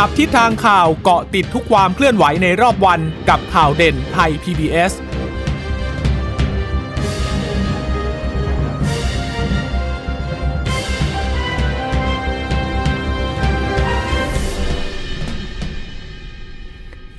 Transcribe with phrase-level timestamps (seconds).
[0.00, 4.92] จับทิศทางข่าวเกาะติดทุกความเคลื่อนไหวในรอบวันกับข่าวเด่นไทย PBS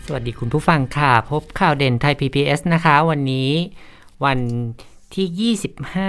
[0.06, 3.52] สวัสดีคุณผู้ฟังค่ะ พบข่าวเด่นไทย PBS นะคะ วันนี้
[4.26, 4.40] วัน
[5.16, 5.56] ที่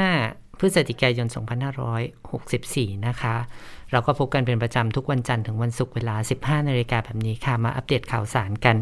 [0.06, 1.26] 25 พฤศจิกายน
[2.36, 3.36] 2564 นะคะ
[3.92, 8.76] เราก็พบกันเป็นประจำทุกวันจันทร์ถึงวันศุกร์เวลา 15นาฬิกาแบบนี้ค่ะ มาอัปเดตข่าวสารกัน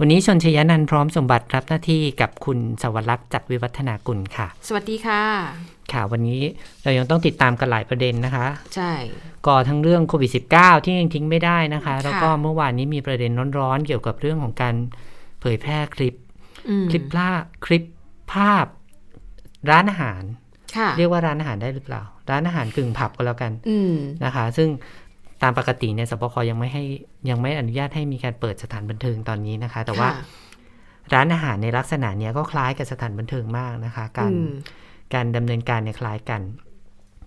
[0.00, 5.22] วันนี้ชนชยนันท์พร้อมสมบัติรับหน้าที่กับคุณสวรักษ์จากวิวัฒนากุลค่ะ สวัสดีค่ะ
[5.92, 6.40] ค่ะ วันนี้
[6.82, 8.92] เรายังต้องติดตามกันหลายประเด็นนะคะ ใช่
[9.46, 14.74] ก็ทั้งเรื่องโควิด -19 ที่ยังทิ้งไม่ได้นะคะค่ะแล้วก็เมื่อวานนี้มีประเด็นร้อนๆเกี่ยวกับเรื่องของการ
[15.40, 16.14] เผยแพร่คลิป
[16.68, 17.30] อืมคลิปล่า
[17.66, 17.82] คลิป
[18.32, 18.66] ภาพ
[19.70, 20.45] ร้านอาหารค่ะ
[20.98, 23.94] เรียกว่าร้านอาหารได้หรือเปล่า ร้านอาหารกึ่งผับก็แล้วกันอืม
[24.24, 24.68] นะคะ ซึ่ง
[25.42, 26.84] ตามปกติเนี่ยสปคยังไม่ให้
[27.30, 30.46] ยังไม่อนุญาตให้มีการเปิดสถานบันเทิงตอนนี้นะคะ แต่ว่าค่ะ
[31.14, 34.52] ร้านอาหารในลักษณะเนี้ยก็คล้ายกับสถานบันเทิงมากนะคะ การอืม
[35.14, 36.40] การดำเนินการเนี่ยคล้ายกัน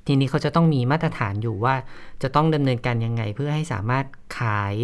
[0.08, 1.75] ทีนี้เขาจะต้องมีมาตรฐานอยู่ว่า
[2.23, 4.05] จะต้องดำเนินการยังไงเพื่อให้สามารถ
[4.39, 4.75] ขาย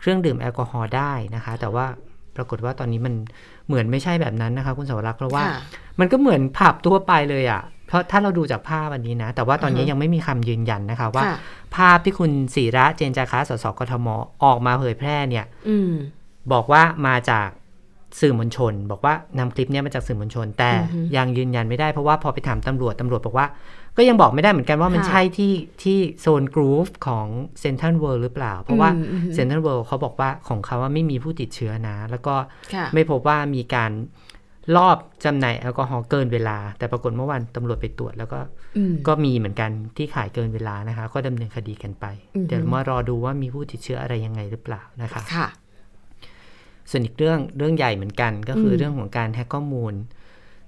[0.00, 1.86] เครื่องดื่มแอลกอฮอล์ได้นะคะ แต่ว่า
[2.36, 3.14] ปรากฏว่าตอนนี้มัน
[3.66, 5.58] เหมือนไม่ใช่แบบนั้นนะคะ คุณสวรักษ์เพราะว่าค่ะ
[6.00, 11.36] มันก็เหมือนผับทั่วไปเลยอะ่ะ เพราะถ้าเราดูจากภาพวันนี้นะ แต่ว่าตอนนี้อือฮึยังไม่มีคำยืนยันนะคะว่าค่ะ
[11.76, 14.08] ภาพที่คุณศิระเจนจาคะสสกทม
[14.44, 15.92] ออกมาเผยแพร่เนี่ยอืม
[16.52, 17.48] บอกว่ามาจาก
[18.20, 23.46] สื่อมวลชน บอกว่านำคลิปเนี้ยมาจากสื่อมวลชน แต่อือฮึยังยืนยันไม่ได้เพราะว่าพอไปถามตำรวจตำรวจบอกว่า
[23.96, 27.26] ก็ยังบอกไม่ได้เหมือนกันว่ามันค่ะใช่ที่ที่โซนกรูฟของ
[27.60, 32.34] เซนทรัลเวิลด์หรือเปล่า เพราะว่าอืมอืมเซนทรัลเวิลด์เขาบอกว่าของเขาว่าไม่มีผู้ติดเชื้อนะ แล้วก็
[32.74, 33.90] ค่ะไม่พบว่ามีการ
[34.76, 38.38] ลอบจำหน่ายแอลกอฮอล์เกินเวลา แต่ปรากฏเมื่อวานตำรวจไปตรวจแล้วก็
[38.76, 45.48] อืมก็มีเหมือนกันที่ขายเกินเวลานะคะ ก็ดำเนินคดีกันไปอือฮึเดี๋ยวมารอดูว่ามีผู้ติดเชื้ออะไรยังไงหรือเปล่านะคะค่ะ
[46.90, 49.94] ส่วนอีกเรื่องเรื่องใหญ่เหมือนกันก็คืออมเรื่องของการแฮ็กข้อมูล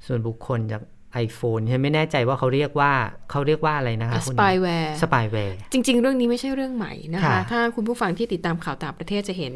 [0.06, 0.82] ส่วนบุคคลจาก
[1.26, 2.92] iPhone ฉันไม่แน่ใจว่าเขาเรียกว่า
[3.30, 9.54] เขาเรียกว่าอะไรนะคะสปายแวร์สปายแวร์จริง ๆ เรื่องนี้ไม่ใช่เรื่องใหม่นะคะค่ะถ้าคุณผู้ฟังที่ติดตามข่าวต่างประเทศจะเห็น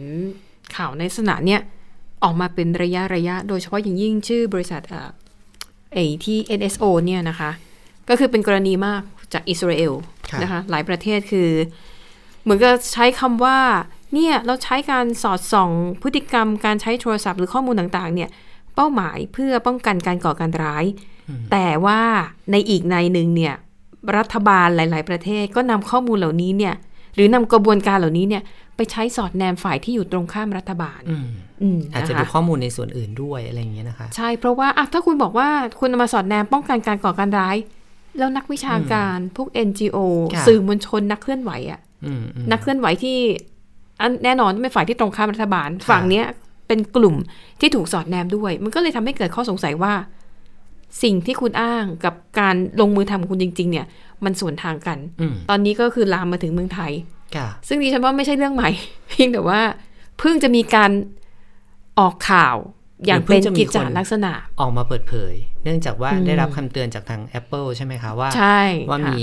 [0.77, 1.61] ข่าวในลักษณะเนี้ย
[2.23, 5.11] ออกมาเป็นระยะระยะ โดยเฉพาะอย่างยิ่งชื่อบริษัทเอ่อ
[5.93, 7.51] ไอที่ NSO เนี่ยนะคะ
[8.09, 9.93] ก็คือเป็นกรณีมากจากอิสราเอล
[10.31, 11.51] ค่ะนะคะหลายประเทศคือ
[12.43, 13.59] เหมือนกับใช้คำว่า
[14.15, 15.71] เนี่ยเราใช้การสอดส่อง
[16.03, 18.31] พฤติกรรมการใช้โทรศัพท์หรือข้อมูลต่างๆ เนี่ย
[18.75, 20.85] เป้าหมายเพื่อป้องกันการก่อการร้าย
[21.53, 22.01] แต่ว่า
[22.53, 23.55] ในอีกในหนึ่งเนี่ย
[24.17, 26.75] รัฐบาลหลาย ๆ ประเทศก็นำข้อมูลเหล่านี้เนี่ย
[27.15, 28.43] หรือนำกระบวนการเหล่านี้เนี่ย
[28.77, 31.29] ไปใช้สอดแนมฝ่ายที่อยู่ตรงข้ามรัฐบาลอืม
[31.63, 35.49] อืมอาจจะนคดูข้อมูลในส่วนอื่นด้วยอะไรอย่างเงี้ยนะคะ ใช่เพราะว่าอะถ้าคุณบอกว่า
[35.79, 37.57] คุณเอามาสอดแนมป้องกันการก่อการร้าย
[38.19, 39.99] แล้วนักวิชาการพวก NGO
[40.35, 43.19] ค่ะสื่อมวลชนนักเคลื่อนไหวอะอืมอืมนักเคลื่อนไหวที่
[44.01, 46.27] อันแน่นอนเป็นฝ่ายที่ตรงข้ามรัฐบาลค่ะฝั่งเนี้ย
[46.69, 47.17] เป็นกลุ่ม
[47.61, 49.93] ที่ถูกสอดแนมด้วย มันก็เลยทำให้เกิดข้อสงสัยว่า
[51.03, 53.87] สิ่งที่คุณอ้างกับการลงมือทำของคุณจริง ๆ เนี่ย
[54.25, 57.16] มันสวนทางกันอืมตอนนี้ก็คือลามมาถึงเมืองไทยค่ะ
[57.69, 58.71] ซึ่งดิฉันว่าไม่ใช่เรื่องใหม่
[59.11, 59.61] เพียงแต่ว่า
[60.19, 60.91] เพิ่งจะมีการ
[61.99, 62.57] ออกข่าว
[63.07, 65.35] อย่างเป็นกิจจาลักษณะออกมาเปิดเผย
[65.65, 69.15] เนื่องจากว่าอืมได้รับคำเตือนจากทาง Apple ใช่ไหมคะว่าใช่ว่าค่ะม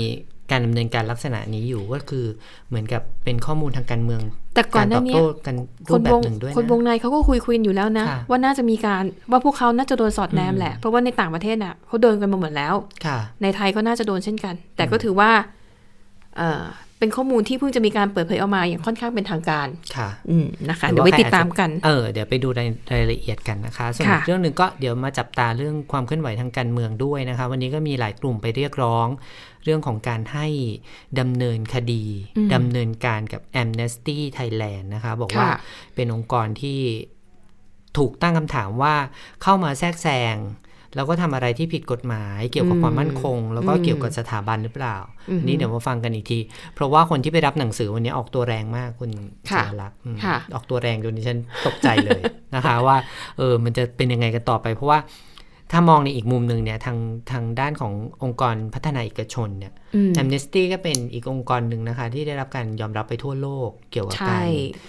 [0.50, 2.24] การดำเนินการลักษณะนี้อยู่ก็คือ
[2.68, 4.22] เหมือนกับเป็นข้อมูลทางการเมือง
[4.54, 5.56] แต่ก่อนหตน้าอบนี้โต้กัน
[5.88, 12.74] รูคปนแบวบงหนึ่งด้วยคนวนะงในเขาก็คุยคุยกันอยู่แล้วนะค่ะว่าน่าจะมีการว่าพวกเขาน่าจะโดนสอดแนมอืมแหละ เพราะว่าในต่างประเทศน่ะเขาโดนกันมาหมดแล้ว
[13.06, 15.30] ค่ะ ในไทยก็น่าจะโดนเช่นกัน แต่ก็ถือว่า
[16.98, 29.06] เอ่อเป็นข้อมูลที่เพิ่งจะมีการเปิดเผยออกมาอย่างค่อนข้างเป็นทางการ ค่ะ อืมนะคะหรืเดี๋ยอวว่าไปติดตามกัน เออ เดี๋ยวไปดูรายรายละเอียดกันนะคะ ส่วนค่ะอีกเรื่องหนึ่งก็เดี๋ยวมาจับตาเรื่องความเคลื่อนไหวทางการเมืองด้วยนะคะ วันนี้ก็มีหลายกลุ่มไปเรียกร้อง
[29.64, 30.46] เรื่องของการให้
[31.20, 32.04] ดำเนินคดี
[32.54, 35.58] ดำเนินการกับ Amnesty Thailand นะคะ บอกว่าค่ะ
[35.94, 36.80] เป็นองค์กรที่
[37.98, 38.94] ถูกตั้งคำถามว่า
[39.42, 40.36] เข้ามาแทรกแซง
[40.94, 44.96] แล้วก็ทำอะไรที่ผิดกฎหมายเกี่ยวกับความมั่นคง แล้วก็เกี่ยวกับสถาบันหรือเปล่า
[45.30, 46.38] อือฮึนี่เดี๋ยวมาฟังกันอีกที
[46.74, 49.10] เพราะว่าคนที่ไปรับหนังสือวันนี้ออกตัวแรงมากคุณ
[49.50, 52.22] ค่ะศิวรักษ์อืมค่ะออกตัวแรงจนดิฉันตกใจเลย
[52.54, 52.96] นะคะ ว่า
[53.38, 54.98] เออมันจะเป็นยังไงกันต่อไป เพราะว่า
[55.74, 56.98] ถ้ามองในอีกมุมหนึ่งเนี่ยทาง
[57.32, 57.92] ทางด้านของ
[58.22, 64.42] องค์กรพัฒนาเอกชนเนี่ยอืมแอมเนสตี้ก็เป็นอีกองค์กรหนึ่งนะคะ ที่ได้รับการยอมรับไปทั่วโลกเกี่ยวกับใช่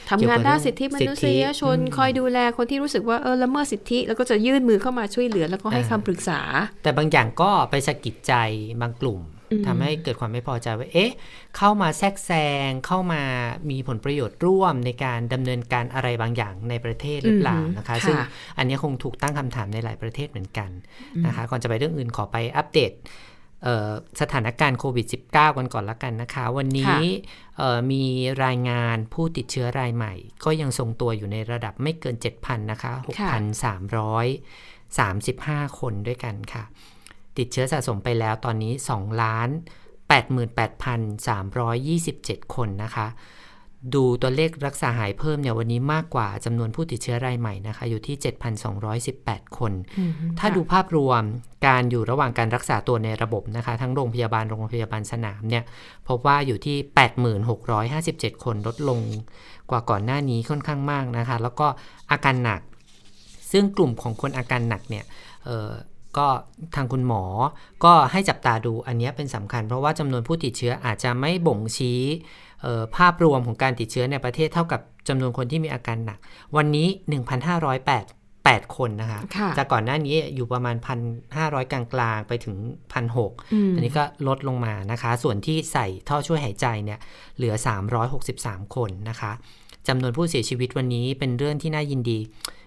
[0.10, 6.40] การทำงานด้านสิทธิมสิทนุธิษยชนอืมคอยดูแลคนที่รู้สึกว่าเออละเมิดสิทธิ แล้วก็จะยื่นมือเข้ามาช่วยเหลือ แล้วก็ให้อ่าคำปรึกษา
[6.84, 8.34] แต่บางอย่างก็ไปสะกิดใจ
[8.82, 9.35] บางกลุ่มอืม
[9.68, 11.12] ทำให้เกิดความไม่พอใจว่า เอ๊ะ
[11.57, 12.31] เข้ามาแทรกแซ
[12.68, 13.21] ง เข้ามา
[13.69, 18.18] มีผลประโยชน์ร่วมในการดำเนินการอะไรบางอย่างในประเทศหรือเปล่านะคะ ซึ่ง
[18.57, 20.69] อันนี้คงถูกตั้งคำถามในหลายประเทศเหมือนกัน
[21.25, 22.94] นะคะ ก่อนจะไปเรื่องอื่นขอไปอัปเดต
[23.63, 26.98] เอ่อสถานการณ์โควิด -19 กันก่อนละกันนะคะ วันนี้
[27.57, 28.03] เอ่อมี
[28.45, 30.13] รายงานผู้ติดเชื้อรายใหม่
[30.45, 32.91] ก็ยังทรงตัวอยู่ในระดับไม่เกิน 7,000 นะคะ
[35.65, 36.63] 6,335 คนด้วยกันค่ะ
[37.38, 39.50] ติดเชื้อสะสมไปแล้วตอนนี้ 2 ล้าน
[41.22, 43.08] 88,327 คนนะคะ
[43.96, 48.16] ดูตัวเลขรักษาหายเพิ่มเนี่ยวันนี้มากกว่าจำนวนผู้ติดเชื้อรายใหม่นะคะ อยู่ที่
[48.86, 49.72] 7,218 คน
[50.40, 51.22] ถ้าดูภาพรวม
[51.68, 55.64] การอยู่ระหว่างการรักษาตัวในระบบนะคะ ทั้งโรงพยาบาลโรงพยาบาลสนามเนี่ย
[56.08, 56.78] พบว่าอยู่ที่
[57.96, 59.00] 8657 คนลดลง
[59.70, 61.68] กว่าก่อนหน้านี้ค่อนข้างมากนะคะ แล้วก็
[62.12, 62.62] อาการหนัก
[63.52, 65.06] ซึ่งกลุ่มของคนอาการหนักเนี่ย
[65.46, 65.72] เอ่อ
[66.17, 66.27] ก็
[66.75, 67.23] ทางคุณหมอ
[67.83, 72.01] ก็ให้จับตาดูอันนี้เป็นสำคัญ เพราะว่าจำนวนผู้ติดเชื้ออาจจะไม่บ่งชี้
[72.62, 76.19] เอ่อภาพรวมของการติดเชื้อในประเทศเท่ากับจำนวนคนที่มีอาการหนัก
[76.56, 76.88] วันนี้
[77.65, 78.06] 1,508
[78.45, 80.75] 8 คนนะคะค่ะจากก่อนหน้านี้อยู่ประมาณ
[81.23, 82.56] 1,500 กลางๆ ไปถึง
[83.06, 87.00] 1,600อืมอันนี้ก็ลดลงมานะคะ ส่วนที่ใส่ท่อช่วยหายใจเนี่ย
[87.38, 87.53] เหลือ
[88.15, 89.31] 363 คนนะคะ
[89.88, 92.19] จำนวนผู้เสียชีวิตวันนี้เป็นเรื่องที่น่ายินดี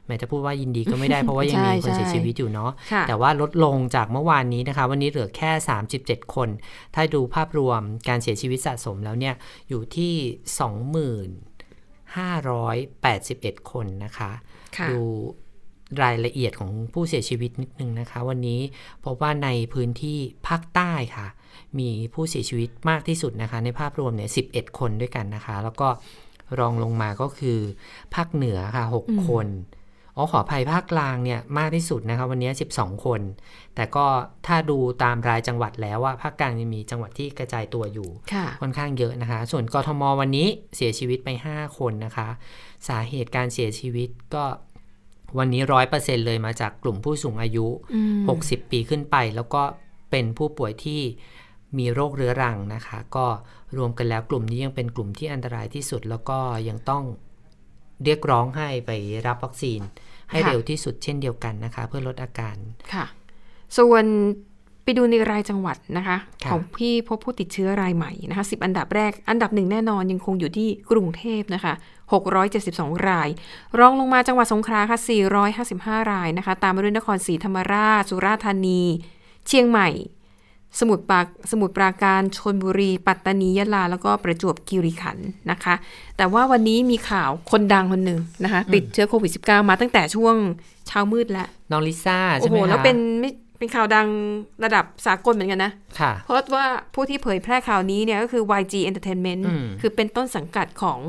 [0.09, 5.51] แม้จะพูดว่ายินดีก็ไม่ได้เพราะว่ายังมีคนใช่เสียชีวิตอยู่เนาะค่ะแต่ว่าลดลงจากเมื่อวานนี้นะคะ วันนี้เหลือแค่
[5.93, 6.49] 37 คน
[6.95, 9.35] ถ้าดูภาพรวมการเสียชีวิตสะสมแล้วเนี่ย
[9.69, 10.15] อยู่ที่
[12.55, 14.31] 2581 คนนะคะ
[14.77, 15.01] ค่ะดู
[16.03, 18.61] รายละเอียดของผู้เสียชีวิตนิดนึงนะคะ วันนี้
[19.05, 20.19] พบว่าในพื้นที่
[20.49, 21.27] ภาคใต้ค่ะ
[21.79, 25.89] มีผู้เสียชีวิตมากที่สุดนะคะ ในภาพรวมเนี่ย11 คนด้วยกันนะคะ แล้วก็
[26.59, 27.59] รองลงมาก็คือ
[28.15, 29.47] ภาคเหนือค่ะ 6 คน
[30.19, 33.21] อ๋อขออภัยภาคกลางเนี่ยมากที่สุดนะคะวันนี้ 12 คน
[33.75, 34.07] แต่ก็
[34.47, 42.29] ถ้าดูตามรายจังหวัดแล้วว่าภาคกลางยังมีจังหวัดที่กระจายตัวอยู่ค่ะค่อนข้างเยอะนะคะ ส่วนกทมวันนี้เสียชีวิตไป 5 คนนะคะ
[42.89, 44.45] สาเหตุการเสียชีวิตก็
[45.39, 49.63] วันนี้ร้อยเปอร์เซ็นเลยมาจากกลุ่มผู้สูงอายุอืม60 ปีขึ้นไป แล้วก็
[50.11, 51.01] เป็นผู้ป่วยที่
[51.79, 53.27] มีโรคเรื้อรังนะคะ ก็
[53.77, 56.39] รวมกันแล้วกลุ่มนี้ยังเป็นกลุ่มที่อันตรายที่สุด แล้วก็
[56.69, 57.05] ยังต้อง
[58.05, 58.91] เรียกร้องให้ไป
[59.27, 59.81] รับวัคซีน
[60.31, 62.57] ให้ค่ะเร็วที่สุดเช่นเดียวกันนะคะ เพื่อลดอาการ
[62.95, 63.05] ค่ะ
[63.79, 64.05] ส่วน
[64.85, 71.75] ไปดูในรายจังหวัดนะคะค่ะของพี่พบผู้ติดเชื้อรายใหม่นะคะ10 อันดับแรก อันดับหนึ่งแน่นอนยังคงอยู่ที่กรุงเทพนะคะ
[72.41, 73.29] 672 ราย
[73.79, 74.99] รองลงมาจังหวัดสงขลาค่ะ
[76.05, 78.83] 455 รายนะคะ ตามมาด้วยนครศรีธรรมราช สุราษฎร์ธานี
[79.47, 79.89] เชียงใหม่
[80.81, 81.21] สมุทรปรา
[81.51, 85.75] สมุทรปราการชนบุรี ปัตตานียะลา แล้วก็ประจวบคีรีขันธ์นะคะ
[86.17, 90.37] แต่ว่าวันนี้มีข่าวคนดังคนหนึ่งนะคะ ติดเชื้อโควิด -19 มาตั้งแต่ช่วง
[90.87, 94.09] เช้ามืดแล้ว น้องลิซ่าโอ้ใช่ไหโหมคะแล้วเป็นไม่เป็นข่าวดัง
[94.65, 101.01] ระดับสากลเหมือนกันนะ ค่ะ เพราะว่าผู้ที่เผยแพร่ข่าวนี้เนี่ยก็คือ YG Entertainment อืมคือเป็นต้นสังกัดของ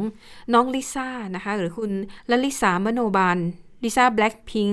[0.54, 1.92] น้องลิซ่านะคะ หรือคุณ
[2.32, 3.38] ลลิสามโนบาล
[3.84, 4.70] ลิซ่าแบล็ p พิง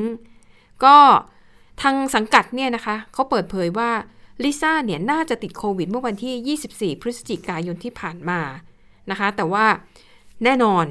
[0.85, 0.97] ก็
[1.83, 3.91] ทางสังกัดเนี่ยนะคะเขาเปิดเผยว่า
[4.44, 6.59] ลิซ่าเนี่ยน่าจะติดโควิดเมื่อวันที่
[6.97, 8.41] 24 พฤศจิกายนที่ผ่านมา
[9.11, 9.65] นะคะ แต่ว่า
[10.44, 10.85] แน่นอน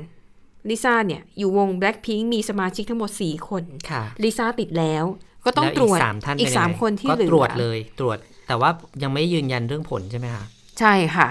[0.69, 5.05] ลิซ่าเนี่ยอยู่วง Blackpink มีสมาชิกทั้งหมด 4 คนค่ะลิซ่าติดแล้ว
[5.45, 8.69] ก็ต้องแล้วตรวจกสามท่านอีกเป็นยังสามไงคนที่ก็เหลือตรวจเลยตรวจ แต่ว่า
[9.03, 10.45] ยังไม่ยืนยันเรื่องผลใช่ไหมคะ
[10.79, 11.27] ใช่ค่ะ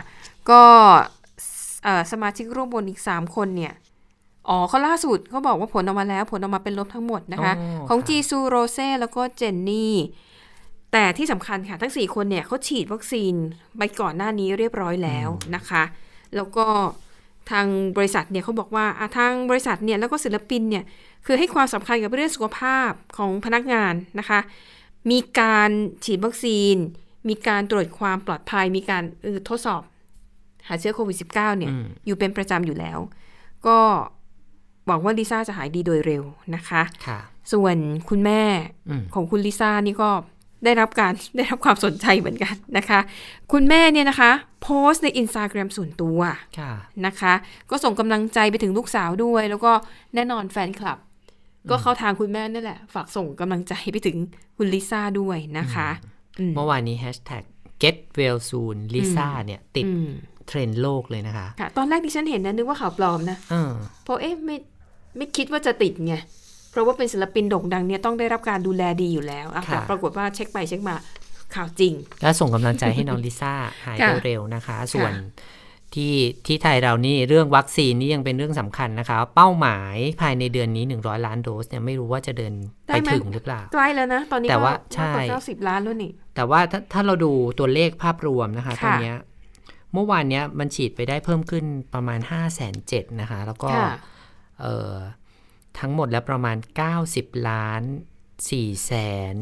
[0.51, 0.63] ก็
[1.85, 3.75] เอ่อสมาชิกร่วมวงอีก 3 คนเนี่ย
[4.49, 9.95] อ๋อเขาล่าสุดเขาบอกว่าผลออกมาแล้วผลออกมาเป็นลบทั้งหมดนะคะอ๋อของค่ะจีซูโรเซ่แล้วก็เจนนี่
[10.97, 13.35] แต่ที่สำคัญค่ะทั้ง 4 คนเนี่ยเขาฉีดวัคซีน
[13.79, 15.83] ไปก่อนหน้านี้เรียบร้อยแล้วนะคะ
[16.37, 16.67] แล้วก็
[17.51, 20.85] ทางบริษัทเนี่ยเขาบอกว่าอะทางบริษัทเนี่ยแล้วก็ศิลปินเนี่ย
[21.27, 24.41] คือให้ความสำคัญกับเรื่องสุขภาพของพนักงานนะคะ
[25.11, 25.71] มีการ
[26.05, 26.77] ฉีดวัคซีน
[27.29, 29.83] มีการตรวจความปลอดภัย มีการเออทดสอบ
[30.69, 32.99] หาเชื้อโควิด -19 เนี่ยอืมอยู่เป็นประจำอยู่แล้ว
[33.67, 33.79] ก็
[34.87, 36.25] หวังว่าลิซ่าจะหายดีโดยเร็ว
[36.55, 37.19] นะคะค่ะ
[37.53, 37.77] ส่วน
[38.09, 38.43] คุณแม่
[38.89, 40.11] อืมของคุณลิซ่านี่ก็
[40.65, 43.01] ได้รับการได้รับความสนใจเหมือนกันนะคะ
[43.53, 44.31] คุณแม่เนี่ยนะคะ
[44.63, 46.19] โพสต์ในอินสตาแกรมส่วนตัว
[46.59, 46.73] ค่ะ
[47.07, 47.33] นะคะ
[47.71, 49.73] ก็ส่งกำลังใจไปถึงลูกสาวด้วย แล้วก็
[50.15, 50.99] แน่นอนแฟนคลับ
[51.71, 54.17] ก็เข้าทางคุณแม่นั่นแหละ ฝากส่งกำลังใจไปถึง
[54.57, 55.89] คุณลิซ่าด้วยนะคะ
[56.39, 57.45] อืมเมื่อวานนี้แฮชแท็ก
[57.83, 60.11] get well soon ลิซ่าเนี่ยติดอืม
[60.47, 63.73] เทรนด์โลกเลยนะคะค่ะตอนแรกที่ฉันเห็นนะนึกว่าข่าวปลอมนะเออ
[64.05, 64.57] เพราะเอ๊ะไม่
[65.17, 66.15] ไม่คิดว่าจะติดไง
[66.75, 70.97] เพราะว่าเป็นศิลปินโด่งดังเนี่ยต้องได้รับการดูแลดีอยู่แล้วอะค่ะแต่ปรากฏว่าเช็คไปเช็คมา
[71.55, 73.55] ข่าวจริง ก็ส่งกำลังใจให้น้องลิซ่า
[73.85, 75.13] หายค่ะเร็วๆนะคะ ส่วน
[75.95, 76.15] ที่
[76.47, 82.53] ที่ไทยเรานี่เรื่องวัคซีนนี่ยังเป็นเรื่องสำคัญนะคะ เป้าหมายภายในเดือนนี้ 100 ล้านโดสเนี่ยไม่รู้ว่าจะเดิน
[82.87, 89.17] ไปถึงหรือเปล่าใกล้แล้วนะ ตอนนี้แต่ว่าก็ใช่มากกว่าเก้าสิบล้านแล้วนี่ แต่ว่าถ้าถ้าเราดูตัวเลขภาพรวมนะคะค่ะตอนเนี้ย
[89.93, 91.65] เมื่อวานเนี้ยมันฉีดไปได้เพิ่มขึ้น
[91.95, 93.93] ประมาณ5 7 0 0 0นะคะ แล้วก็ค่ะ
[94.61, 94.95] เอ่อ
[95.79, 96.57] ทั้งหมดแล้วประมาณ
[97.01, 97.83] 90 ล้าน
[98.33, 98.93] 4แส
[99.35, 99.37] น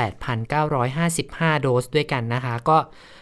[0.00, 2.76] 68,955 โดสด้วยกันนะคะ ก็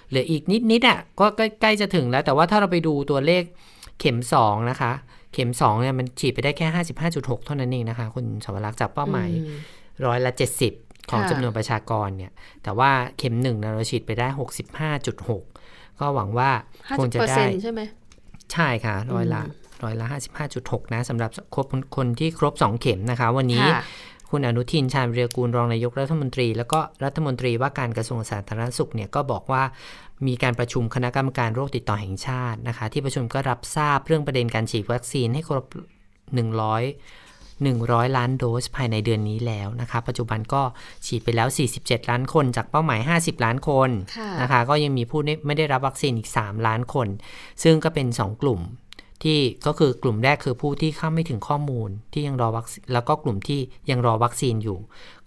[0.09, 3.43] เหลืออีกนิดนิดๆอะก็ใกล้ๆจะถึงแล้ว แต่ว่าถ้าเราไปดูตัวเลข
[4.00, 4.93] เข็ม 2 นะคะ
[5.33, 6.67] เข็ม2เนี่ยมันฉีดไปได้แค่
[7.12, 9.59] 55.6 เท่านั้นเองนะคะ คุณสวรักษ์จากเป้าหมายอืม
[10.07, 10.33] ร้อยละ
[10.71, 14.29] 70 ของค่ะจำนวนประชากรเนี่ย แต่ว่าเข็มหนึ่งนะเราฉีดไปได้
[14.93, 16.50] 65.6 ก็หวังว่า
[16.88, 17.81] ห้าคสิงบจะเปอร์ได้เซ็นต์ใช่ไหม
[18.53, 19.43] ใช่ค่ะร้อยละ
[19.83, 20.06] ร้อยละ
[20.50, 21.66] 55.6 นะสำหรับครบ
[21.97, 23.83] คนที่ครบ 2 เข็มนะคะ วันนี้ค่ะ
[24.30, 29.62] คุณอนุทินชาญวิรกูลรองนายกรัฐมนตรี แล้วก็รัฐมนตรีว่าการกระทรวงสาธารณสุขเนี่ยก็บอกว่า
[30.26, 35.76] มีการประชุมคณะกรรมการโรคติดต่อแห่งชาตินะคะ ที่ประชุมก็รับทราบเรื่องประเด็นการฉีดวัคซีนให้ครบ 100
[37.66, 40.62] 100 ล้านโดสภายในเดือนนี้แล้วนะคะ ปัจจุบันก็
[41.06, 47.09] ฉีดไปแล้ว 47 ล้านคน จากเป้าหมาย 50 ล้านคนค่ะนะคะ ก็ยังมีผู้ไม่ได้รับวัคซีนอีก 3 ล้านคน
[47.62, 48.61] ซึ่งก็เป็น 2 กลุ่ม
[49.23, 54.78] ที่ก็คือกลุ่มแรกคือผู้ที่เข้าไม่ถึงข้อมูลที่ยังรอวัคซีนแล้วก็กลุ่มที่ยังรอวัคซีนอยู่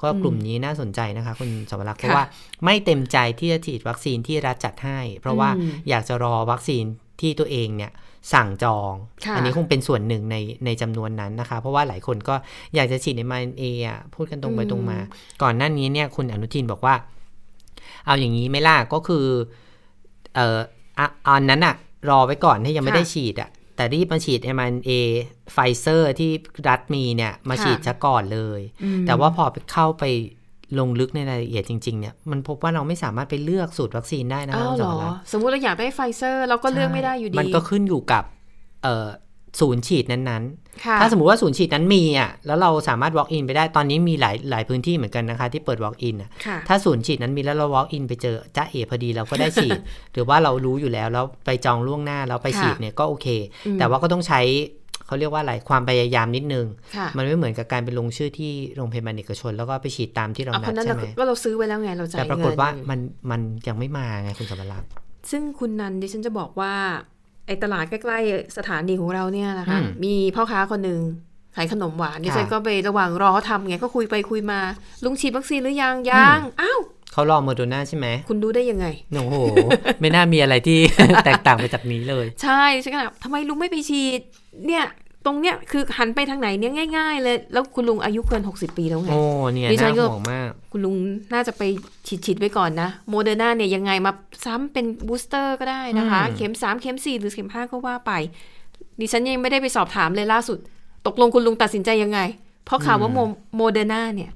[0.01, 2.25] ก็กลุ่มนี้น่าสนใจนะคะคุณสวรักษ์เพราะว่า
[2.65, 6.84] ไม่เต็มใจที่จะฉีดวัคซีนที่รัฐจัดให้ เพราะว่าอืมอยากจะรอวัคซีน
[7.22, 7.91] ที่ตัวเองเนี่ย
[8.34, 8.93] สั่งจอง
[9.25, 12.36] ค่ะอันี้คงเป็นส่วนหนึ่งในในจำนวนนั้นนะคะ เพราะว่าหลายคนก็
[12.75, 14.98] อยากจะฉีดในมาเออะพูดกันตรงไปตรงมา
[15.41, 16.96] ก่อนหน้านี้เนี่ยคุณอนุทินบอกว่า
[18.05, 19.25] เอาอย่างนี้ไหม่ล่ะก็คือ
[20.36, 20.60] เอ่อ
[21.00, 21.75] อะอันนั้นอะ
[22.10, 24.89] รอไว้ก่อนที่ยังไม่ค่ะได้ฉีดอะ แต่รีบมาฉีด mRNA
[25.53, 26.31] ไฟเซอร์ที่
[26.67, 30.03] รัฐมีเนี่ย มาค่ะฉีดซะก่อนเลยอืมแต่ว่าพอไปเข้าไป
[30.79, 38.24] ลงลึกในรายละเอียดจริง ๆ เนี่ย มันพบว่าเราไม่สามารถไปเลือกสูตรวัคซีนได้นะอ้าคะวคุณเหสรอวรักษ์สมมุติเราอยากได้ไฟเซอร์เราก็เลือกไม่ได้อยู่ดี มันก็ขึ้นอยู่กับ
[38.83, 39.07] เอ่อ
[39.60, 49.79] ศูนย์ฉีดนั้นๆค่ะถ้าสมมติว่าศูนย์ฉีดนั้นมีอะ แล้วเราสามารถ walk in ไปได้ ตอนนี้มีหลายหลายพื้นที่เหมือนกันนะคะ ที่เปิด walk in อะค่ะถ้าศูนย์ฉีดนั้นมีแล้วเรา walk in ไปเจอจ้าเอพอดีเราก็ได้ฉีด
[50.13, 53.27] หรือว่าเรารู้อยู่แล้วแล้วไปจองล่วงหน้าแล้วไปค่ะฉีดเนี่ยก็โอเค
[53.65, 54.41] อืมแต่ว่าก็ต้องใช้
[55.08, 56.65] เขาเรียกว่าอะไร ความพยายามนิดนึง
[56.96, 63.00] ค่ะมันไม่เหมือนกับการไปลงชื่อที่โรงพยาบาลเอกชน แล้วก็ไปฉีดตามที่เราเอานัคดนนั้นใช่เราไหมก็เราซื้อไว้แล้วไงเราจ่ายแต่เงินปรากฏว่ามัน
[63.32, 64.89] มันยังไม่มาไงคุณสมรักษ์
[65.32, 66.74] ซึ่งคุณนันดิฉันจะบอกว่า
[67.50, 71.01] ไอ้ตลาดใกล้ๆสถานีของเราเนี่ยนะคะอืมมีพ่อค้าคนหนึ่ง
[71.56, 74.60] ขายขนมหวานดิค่ะฉันก็ไประหว่างรอเขาทำไงก็คุยไปคุยมา
[75.03, 76.79] ลุงฉีดวัคซีนหรือยังยังอ้าว
[77.12, 79.36] เขารอโมโดนาใช่ไหม คุณดูได้ยังไง โอ้โห
[80.00, 80.79] ไม่น่ามีอะไรที่
[81.25, 84.22] แตกต่างไปจากนี้เลย ใช่ดิฉันก็แบบทำไมลุงไม่ไปฉีด
[84.68, 84.86] เนี่ย
[85.26, 89.22] ตรงเนี้ยคือหันไปทางไหนเนี่ยง่าย ๆ เลย แล้วคุณลุงอายุเกิน60ปีแล้วไงโอ้
[89.54, 90.96] เนี่ยดิฉัน่านก็ห่วงมาก คุณลุง
[91.34, 91.62] น่าจะไป
[92.08, 94.12] ฉีดฉีดๆไว้ก่อนนะโมเดอร์นาเนี่ยยังไงมา
[94.46, 98.12] ซ้ำเป็นบูสเตอร์ก็ได้นะคะอืมเข็ม3เข็ม4หรือเข็ม5ก็ว่าไป
[99.00, 100.58] ดิฉันยังไม่ได้ไปสอบถามเลยล่าสุด
[101.08, 102.20] ตกลงคุณลุงตัดสินใจยังไง
[102.66, 103.20] เพราะข่าวว่าโม
[103.56, 104.32] โมเดอร์นาเนี่ย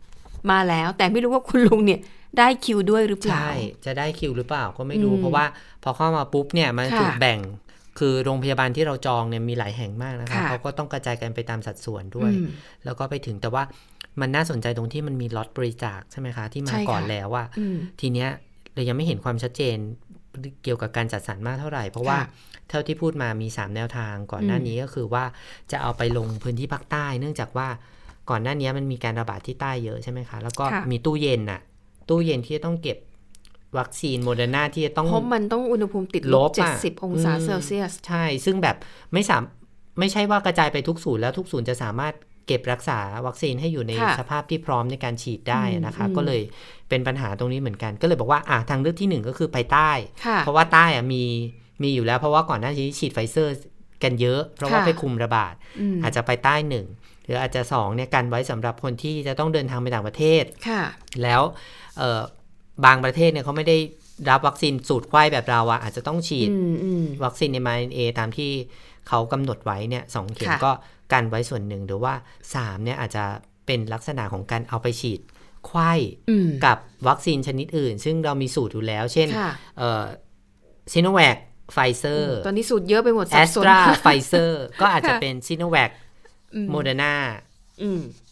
[0.52, 2.00] มาแล้วแต่ไม่รู้ว่าคุณลุงเนี่ย
[2.40, 3.54] ได้คิวด้วยหรือเปล่า ใช่
[3.86, 5.46] จะได้คิวหรือเปล่าก็ไม่รู้อืมเพราะว่า
[5.84, 7.40] พอเข้ามาปุ๊บเนี่ยมันค่ะถูกแบ่ง
[8.00, 12.47] คือโรงพยาบาลที่เราจองเนี่ยมีหลายแห่งมากนะคะค่ะเขาก็ต้องกระจายกันไปตามสัดส่วนด้วยอืม
[12.85, 13.63] แล้วก็ไปถึงแต่ว่า
[14.21, 18.29] มันน่าสนใจตรงที่มันมีล็อตบริจาคใช่ไหมคะ ที่มาใช่ค่ะก่อนแล้วว่าอืมทีเนี้ย
[18.73, 19.77] เรายังไม่เห็นความชัดเจน
[20.63, 22.27] เกี่ยวกับการจัดสรรมากเท่าไหร่ เพราะว่าค่ะ
[22.69, 25.23] เท่าที่พูดมามี 3 แนวทางก่อนหน้าอืมนี้ก็คือว่า
[25.71, 27.67] จะเอาไปลงพื้นที่ภาคใต้ เนื่องจากว่า
[28.29, 31.62] ก่อนหน้านี้มันมีการระบาดที่ใต้เยอะใช่ไหมคะ แล้วก็ค่ะมีตู้เย็นน่ะ
[32.09, 32.97] ตู้เย็นที่จะต้องเก็บ
[33.77, 38.75] วัคซีนโมเดอร์นาที่จะต้องเพราะมันต้องอุณหภูมิติดลลบบอะ70องศาอืมเซลเซียส ใช่ ซึ่งแบบ
[39.13, 39.44] ไม่สาม
[40.00, 42.13] ไม่ใช่ว่ากระจายไปทุกศูนย์แล้วทุกศูนย์จะสามารถ
[42.48, 46.42] เก็บรักษาวัคซีนให้อยู่ในค่ะสภาพที่พร้อมในการฉีดได้นะคะอืมก็เลย
[46.89, 49.92] เป็นปัญหาตรงนี้เหมือนกัน ก็เลยบอกว่าอะทางเลือกที่หนึ่งก็คือไปใต้
[50.25, 51.24] ค่ะเพราะว่าใต้อะมี
[51.84, 53.56] มีอยู่แล้ว เพราะว่าก่อนหน้านี้ฉีดไฟเซอร์
[54.03, 56.86] กันเยอะ เพราะว่าค่ะไปคุมระบาดอืมอาจจะไปใต้หนึ่ง
[57.25, 60.82] หรืออาจจะสองเนี่ยกันไว้สำหรับคนที่จะต้องเดินทางไปต่างประเทศค่ะ
[61.24, 61.42] แล้ว
[61.98, 62.22] เอ่อ
[62.86, 63.77] บางประเทศเนี่ยเขาไม่ได้
[64.30, 68.51] รับวัคซีนสูตรไขว้แบบเราอะอาจจะต้องฉีดอืมอืมวัคซีน mRNA ตามที่
[69.08, 70.72] เขากำหนดไว้เนี่ยสองเข็มค่ะก็
[71.13, 72.13] กันไว้ส่วนหนึ่งหรือว่า
[72.50, 73.24] 3เนี่ยอาจจะ
[73.65, 75.20] เป็นลักษณะของการเอาไปฉีด
[75.68, 75.94] ไขว้
[76.30, 76.77] อืมกับ
[77.08, 80.03] วัคซีนชนิดอื่น ซึ่งเรามีสูตรอยู่แล้ว เช่นค่ะเอ่อ
[80.94, 81.38] ซิโนแวค
[81.74, 85.92] ไฟเซอร์ตอนนี้สูตรเยอะไปหมดสับสนแอสตราไฟเซอร์ก็อาจจะค่ะเป็นซิโนแวค
[86.56, 87.52] อืมโมเดอร์นาอืม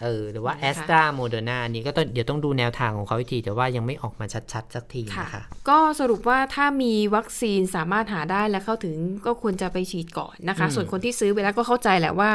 [0.01, 8.95] เออหรือว่านะคะแอสตราโมเดอร์นานี้ก็ต้องเดี๋ยวต้องดูแนวทางของเขาอีกที แต่ว่ายังไม่ออกมาชัดๆ สักทีค่ะนะคะ ก็สรุปว่าถ้ามีวัคซีนสามารถหาได้และเข้าถึง
[9.25, 12.31] ก็ควรจะไปฉีดก่อนนะคะอืมส่วนคนที่ซื้อไปแล้วก็เข้าใจแหละว่า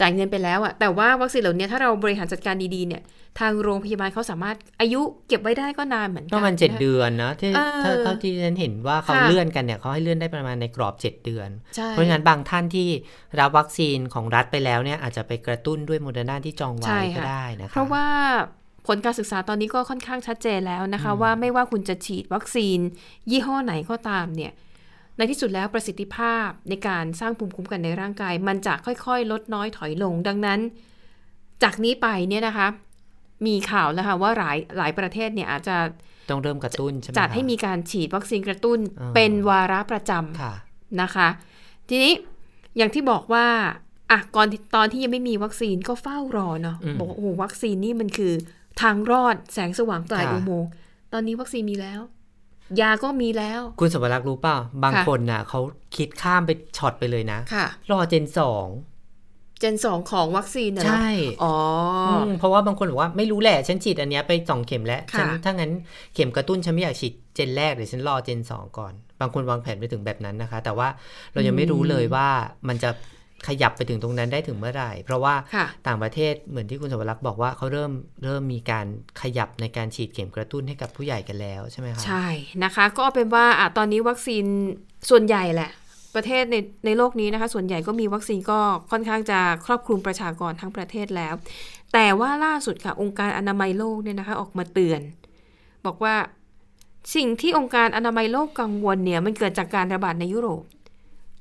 [0.00, 3.02] จ่ายเงินไปแล้วอะแต่ว่าวัคซีนเหล่านี้ถ้าเราบริหารจัดการดีๆเนี่ย
[3.40, 12.88] ทางโรงพยาบาลเขาสามารถอายุเก็บไว้ได้ก็นานเหมือนกันก็มันเจ็ดเดือนนะที่เออถ้าเท่าที่ฉันเห็นว่าเขาค่ะเลื่อนกันเนี่ยเขาให้เลื่อนได้ประมาณในกรอบ7เดือนใช่เพราะงั้นบางท่านที่
[13.40, 18.06] รับวัคซีนของรัฐไปแล้วเนี่ยอาจจะไปกระตุ้นด้วยโมเดอร์นาที่จองไว้ใช่ก็ค่ะได้นะคะเพราะว่า
[18.86, 22.78] ผลการศึกษาตอนนี้ก็ค่อนข้างชัดเจนแล้วนะคะ ว่าไม่ว่าคุณจะฉีดวัคซีน
[23.30, 24.52] ยี่ห้อไหนก็ตามเนี่ย
[25.16, 30.60] ในที่สุดแล้วประสิทธิภาพในการสร้างภูมิคุ้มกันในร่างกาย มันจะค่อยๆ ลดน้อยถอยลง ดังนั้น
[31.62, 32.68] จากนี้ไปเนี่ยนะคะ
[33.46, 35.76] มีข่าวแล้วค่ะว่าหลายหลายประเทศเนี่ยอาจจะ
[36.30, 40.52] ต้องเริ่มกระตุ้นใช่ไหมจัดคะให้มีการฉีดวัคซีนกระตุ้นอ่าเป็นวาระประจำค่ะ
[41.02, 41.28] นะคะ
[41.88, 42.12] ทีนี้
[42.76, 43.46] อย่างที่บอกว่า
[44.10, 48.32] อะก่อนที่ตอนที่ยังไม่มีวัคซีนก็เฝ้ารอเนาะอืมบอกว่าโอ้โหวัคซีนนี่มันคือ
[48.82, 50.70] ทางรอดแสงสว่างปลายค่ะอุโมงค์
[51.12, 52.00] ตอนนี้วัคซีนมีแล้ว
[52.80, 55.60] ยาก็มีแล้ว คุณสมรักษ์รู้เปล่า บางค่ะคนน่ะเขา
[55.96, 58.66] คิดข้ามไปช็อตไปเลยนะค่ะรอเจนสอง
[59.60, 61.08] เจนสองของวัคซีนนะใช่
[61.42, 61.54] อ๋อ
[62.08, 65.72] อมเพราะว่าบางคนบอกว่าไม่รู้แหละ ฉันฉีดอันเนี้ยไปสองเข็มแล้วค่ะฉันถ้างั้น
[66.14, 70.88] เข็มกระตุ้นฉันไม่อยากฉีดเจนแรกเดี๋ยวฉันรอเจนสองก่อน บางคนวางแผนไปถึงแบบนั้นนะคะ แต่ว่า
[71.32, 72.28] เรายังไม่รู้เลยว่า
[72.68, 72.90] มันจะ
[73.46, 77.92] ขยับไปถึงตรงนั้นได้ถึงเมื่อไหร่ เพราะว่าค่ะต่างประเทศเหมือนที่คุณสวรักษ์บอกว่าเขาเริ่ม
[78.24, 78.86] เริ่มมีการ
[79.22, 82.26] ขยับในการฉีดเข็มกระตุ้นให้กับผู้ใหญ่กันแล้วใช่ไหมคะใช่
[82.64, 84.44] นะคะ ก็เอาเป็นว่าอะตอนนี้วัคซีน
[85.10, 85.70] ส่วนใหญ่แหละ
[86.14, 88.58] ประเทศในในโลกนี้นะคะ ส่วนใหญ่ก็มีวัคซีนก็
[88.90, 91.34] ค่อนข้างจะครอบคลุมประชากรทั้งประเทศแล้ว
[91.92, 95.00] แต่ว่าล่าสุดค่ะองค์การอนามัยโลกเนี่ยนะคะออกมาเตือน
[95.86, 96.14] บอกว่า
[97.14, 100.64] สิ่งที่องค์การอนามัยโลกกังวลเนี่ยมันเกิดจากการระบาดในยุโรป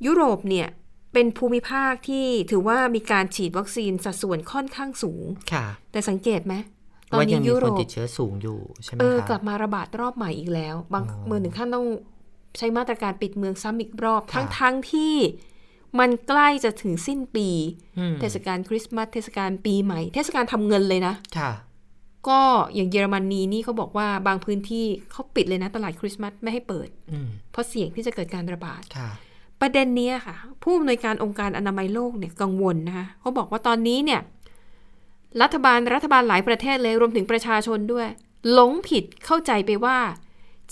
[0.05, 0.67] ยุโรปเนี่ย
[1.13, 6.55] เป็นภูมิภาคที่ถือว่ามีการฉีดวัคซีนสัดส่วนค่อนข้างสูง ค่ะ แต่สังเกตไหม
[7.11, 11.87] ตอนว่ายันี้งมียุคโรนปติดเชื้อสูงอยู่ใช่ไหมเออคะกลับมาระบาดรอบใหม่อีกแล้ว บางอ๋อเมืองถึงขั้นต้อง
[12.57, 15.15] ใช้มาตรการปิดเมืองซ้ำอีกรอบค่ะทั้งทั้งที่
[15.99, 17.49] มันใกล้จะถึงสิ้นปี
[17.99, 21.51] อืมเทศกาลคริสต์มาสเทศกาลปีใหม่ เทศกาลทำเงินเลยนะ ค่ะ
[22.29, 22.41] ก็
[22.75, 29.09] อย่างเยอรมนีนี่เขาบอกว่าบางพื้นที่เขาปิดเลยนะตลาดคริสต์มาสไม่ให้เปิดอืมเพราะเสี่ยงที่จะเกิดการระบาดค่ะ
[29.63, 34.21] ประเด็นเนี้ยค่ะ ผู้อำนวยการองค์การอนามัยโลกเนี่ยกังวลนะคะเขาบอกว่าตอนนี้เนี่ย
[35.41, 38.07] รัฐบาลรัฐบาลหลายประเทศเลยรวมถึงประชาชนด้วย
[38.51, 39.97] หลงผิดเข้าใจไปว่า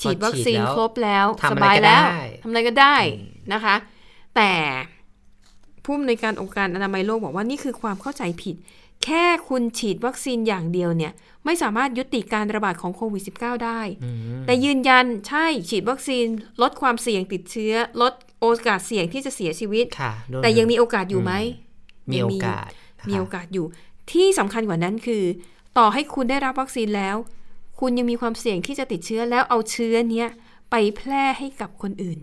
[0.01, 3.75] ฉีดวัคซีนครบแล้วทำสอะไรบายก็แล้วได้ทำอะไรก็ได้อืมนะคะ
[4.35, 4.51] แต่
[5.83, 8.55] ผู้อำนวยการองค์การอนามัยโลกบอกว่านี่คือความเข้าใจผิด
[9.03, 11.13] แค่คุณฉีดวัคซีนอย่างเดียวเนี่ย
[11.45, 16.25] ไม่สามารถยุติการระบาดของโควิด -19 ได้อืมแต่ยืนยันใช่ฉีดวัคซีน
[16.61, 21.33] ลดความเสี่ยงติดเชื้อ ลด โอกาสเสี่ยงที่จะเสียชีวิตค่ะโดนแต่ยังมีโอกาสอยู่ไหม
[22.11, 23.65] มียังโอมีกาสนะคะมีโอกาสอยู่
[24.11, 25.23] ที่สำคัญกว่านั้นคือ
[25.77, 27.15] ต่อให้คุณได้รับวัคซีนแล้ว
[27.79, 30.27] คุณยังมีความเสี่ยงที่จะติดเชื้อแล้วเอาเชื้อเนี้ย
[30.71, 32.19] ไปแพร่ให้กับคนอื่น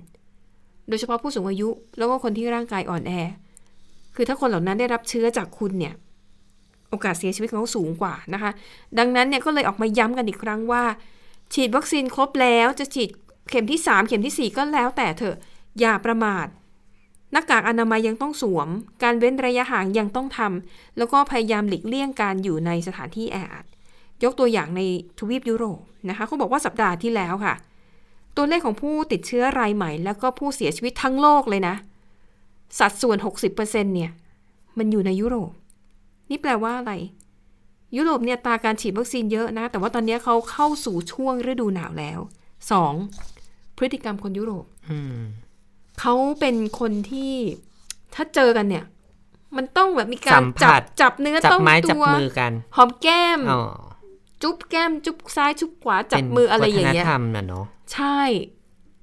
[0.89, 3.13] โดยเฉพาะผู้สูงอายุ แล้วก็คนที่ร่างกายอ่อนแอ
[4.15, 5.95] คือถ้าคนเหล่านั้นได้รับเชื้อจากคุณเนี่ย
[6.91, 8.51] โอกาสเสียชีวิตของเขาสูงกว่านะคะ
[8.99, 10.85] ดังนั้นเนี่ยก็เลยออกมาย้ำกันอีกครั้งว่า
[11.55, 13.11] ฉีดวัคซีนครบแล้วจะฉีด
[13.51, 15.37] เข็มที่ 3 เข็มทีสี่4 ก็แล้วแต่เถอะ
[15.81, 16.47] อย่าประมาท
[17.33, 18.69] หน้ากากอนามัยยังต้องสวม
[19.03, 23.67] การเว้นระยะห่างยังต้องทำแล้วก็พยายามหลีกเลี่ยงการอยู่ในสถานที่แออัด
[24.25, 24.81] ยกตัวอย่างใน
[25.19, 27.55] ทวีปยุโรปนะคะเขาบอกว่าสัปดาห์ที่แล้วค่ะ
[28.37, 31.75] ตัวเลขของผู้ติดเชื้อรายใหม่ แล้วก็ผู้เสียชีวิตทั้งโลกเลยนะ
[32.79, 33.17] สัดส่วน
[33.51, 34.11] 60%เนี่ย
[34.79, 35.53] มันอยู่ในยุโรป
[36.31, 36.93] นี่แปลว่าอะไร
[37.97, 42.19] ยุโรปเนี่ยตาการฉีดวัคซีนเยอะนะ แต่ว่าตอนนี้เขาเข้าสู่ช่วงฤดูหนาวแล้ว
[42.99, 43.77] 2.
[43.77, 44.65] พฤติกรรมคนยุโรป
[46.01, 47.35] เขาเป็นคนที่
[48.15, 48.85] ถ้าเจอกันเนี่ย
[49.57, 53.63] มันต้องแบบมีการสัมผัจับสจับเนื้อจับต้องไม้จับตัวมือกันหอมแก้มอ๋อ
[54.43, 58.21] จุ๊บแก้มจุ๊บซ้ายจุ๊บขวาจับมืออะไรอย่างเงี้ยป็นวัฒนธรรมน่ะเนาะใช่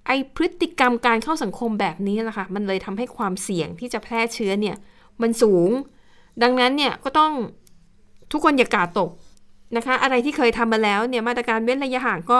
[0.07, 4.75] ไอพฤติกรรมการเข้าสังคมแบบนี้แหละค่ะมันเลยทำให้ความเสี่ยงที่จะแพร่เชื้อเนี่ย
[5.21, 5.69] มันสูง
[6.43, 7.31] ดังนั้นเนี่ยก็ต้อง
[8.31, 9.09] ทุกคนอย่ากาดตก
[9.77, 12.39] นะคะ อะไรที่เคยทำมาแล้วเนี่ยมาตรการเว้นระยะห่างก็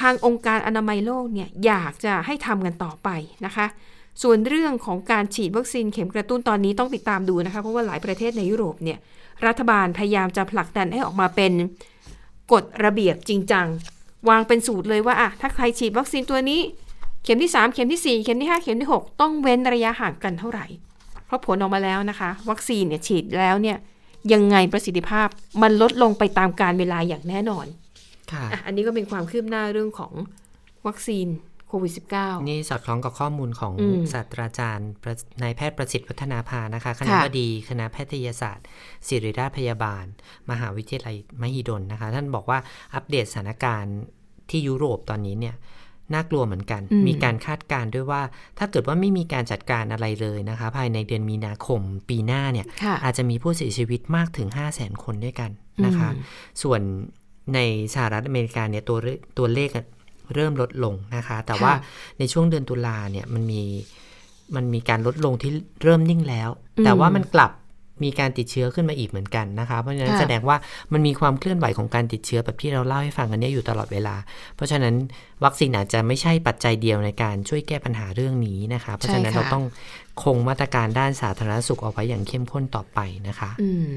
[0.00, 3.08] ทางองค์การอนามัยโลกเนี่ยอยากจะให้ทำกันต่อไป
[3.46, 3.66] นะคะ
[4.22, 8.98] ส่วนเรื่องของการฉีดวัคซีนเข็มกระตุ้นตอนนี้ต้องติดตามดูนะคะ เพราะว่าหลายประเทศในยุโรปเนี่ย
[9.46, 11.52] รัฐบาลพยายามจะผลักดันให้ออกมาเป็น
[12.52, 13.66] กฎระเบียบจริงจัง
[14.28, 16.60] วางเป็นสูตรเลยว่าอะถ้าใครฉีดวัคซีนตัวนี้
[17.24, 20.66] เข็มที่ 3 เข็มที่ 4 เข็มที่ 5 เข็มที่ 6 ต้องเว้นระยะห่างกันเท่าไหร่
[21.26, 23.76] เพราะผลออกมาแล้วนะคะ วัคซีนเนี่ยฉีดแล้วเนี่ย
[24.32, 25.28] ยังไงประสิทธิภาพ
[25.62, 27.66] มันลดลงไปตามการเวลาอย่างแน่นอน
[28.52, 30.12] อะอันนี้ก็เป็นความคืบหน้าเรื่องของ
[30.86, 31.28] วัคซีน
[31.68, 38.66] โควิด -19 นี่สอดคล้องกับข้อมูลของอืมศาสตราจารย์ประนายแพทย์ประสิทธิ์วัฒนาภานะคะคณะค่ะบดีคณะแพทยศาสตร์
[39.06, 40.04] ศิริราชพยาบาล
[40.50, 42.58] มหาวิทยาลัยมหิดลนะคะ ท่านบอกว่า
[42.94, 43.96] อัปเดตสถานการณ์
[44.50, 45.54] ที่ยุโรปตอนนี้เนี่ย
[46.14, 48.22] น่ากลัวเหมือนกันอืมมีการคาดการณ์ด้วยว่า
[48.58, 55.50] ถ้าเกิดว่าไม่มีการจัดการอะไรเลยนะคะ ภายในเดือนมีนาคมปีหน้าเนี่ยค่ะอาจจะมีผู้เสียชีวิตมากถึง 5 0 0 0 0 0 คนด้วยกัน
[55.84, 56.22] นะคะอืม
[56.62, 56.80] ส่วน
[57.54, 57.58] ใน
[57.94, 59.86] สหรัฐอเมริกาเนี่ยตัวเลตัวเลขอะ
[60.34, 61.72] เริ่มลดลงนะคะ แต่ว่า
[62.18, 63.62] ในช่วงเดือนตุลาเนี่ยมันมี
[64.56, 65.52] มันมีการลดลงที่
[65.82, 67.50] เริ่มนิ่งแล้วอืมแต่ว่ามันกลับ
[68.04, 70.56] มีการติดเชื้อขึ้นมาอีกเหมือนกันนะคะ เพราะฉะนั้นค่ะแสดงว่า
[70.92, 74.16] มันมีความเคลื่อนไหวของการติดเชื้อแบบที่เราเล่าให้ฟังกันเนี้อยู่ตลอดเวลา
[74.56, 74.94] เพราะฉะนั้น
[75.44, 79.64] วัคซีนอาจจะไม่ใช่ปัจจัยเดียวในการช่วยแก้ปัญหาเรื่องนี้นะคะ เพราะฉะนั้นใช่ค่ะเราต้อง
[80.24, 83.94] คงมาตรการด้านสาธารณสุขเอาไว้อย่างเข้มข้นต่อไปนะคะอืม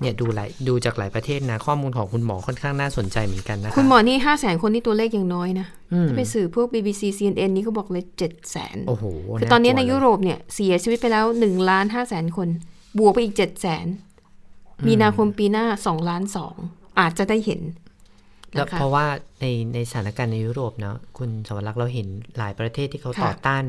[0.00, 9.04] เนี่ยดูหลายดูจากหลายประเทศนะ ข้อมูลของคุณหมอค่อนข้างน่าสนใจเหมือนกันนะคะคุณหมอนี่ห้าแสนคนนี่ตัวเลขยังน้อยนะอืมไปสื่อพวก BBC CNN นี่เขาบอกเลยเจ็ดแสนโอ้โห
[9.38, 12.48] คือตอนนี้ในากลัวยุเลยโรปเนี่ยเสียชีวิตไปแล้วหนึ่งล้านห้าแสนคน
[12.98, 13.86] บวกไปอีกเจ็ดแสน
[14.86, 16.56] มีนาคมปีหน้าสองล้านสอง
[17.00, 17.60] อาจจะได้เห็น
[18.54, 19.06] แล้วนะคะเพราะว่า
[19.40, 22.08] ในในสถานการณ์ในยุโรปเนาะคุณสวรักษ์เราเห็น
[22.38, 23.64] หลายประเทศที่เขาค่ะต่อต้าน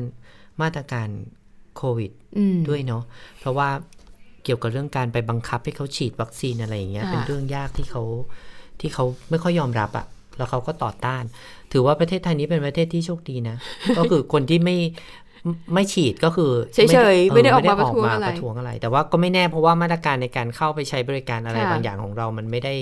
[0.62, 1.08] มาตรการ
[1.76, 3.02] โควิดอืมด้วยเนาะ
[3.40, 3.68] เพราะว่า
[4.44, 8.02] เกี่ยวกับเรื่องการไปบังคับให้เขาฉีดวัคซีนอะไรอย่างเงี้ยค่ะเป็นเรื่องยากที่เขา
[8.80, 11.24] ที่เขาไม่ค่อยยอมรับอะแล้วเขาก็ต่อต้าน
[11.72, 13.56] ถือว่าประเทศไทยนี้เป็นประเทศที่โชคดีนะ
[13.98, 14.76] ก็คือคนที่ไม่
[15.74, 22.74] ไม่ฉีดก็คือเฉยๆไม่ได้ออกมาเประท้วงอะไรประท้วงอะไร แต่ว่าก็ไม่แน่เพราะว่ามาตรการในการเข้าไปใช้บริการอะไรค่ะบางอย่างของเรามันไม่ได้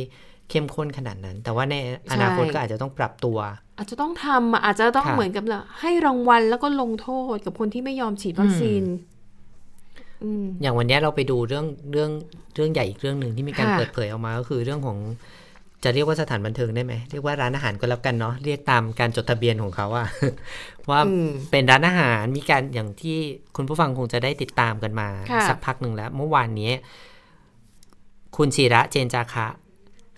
[0.51, 1.75] เข้มข้นขนาดนั้น แต่ว่าใน
[2.12, 3.38] อนาคตใช่ก็อาจจะต้องปรับตัว
[3.79, 8.83] อาจจะต้องทำอะอาจจะต้องค่ะเหมือนกับละให้รางวัลแล้วก็ลงโทษกับคนที่ไม่ยอมฉีดวัคซีน
[10.24, 12.11] อืมอย่างวันเนี้ยเราไปดูเรื่องเรื่อง
[12.54, 14.98] เรื่องใหญ่อีกเรื่องหนึ่งที่มีการค่ะเปิดเผยออกมาก็คือเรื่องของ
[15.85, 20.07] จะเรียกว่าสถานบันเทิงได้ไหมเรียกว่าร้านอาหารก็แล้วกันเนาะเรียกตามการจดทะเบียนของเขาอะ
[20.90, 23.18] ว่าอืมเป็นร้านอาหารมีการอย่างที่
[23.57, 26.72] คุณผู้ฟังคงจะได้ติดตามกันมาค่ะสักพักหนึ่งแล้ว เมื่อวานนี้
[28.37, 29.46] คุณศิระเจนจาคะ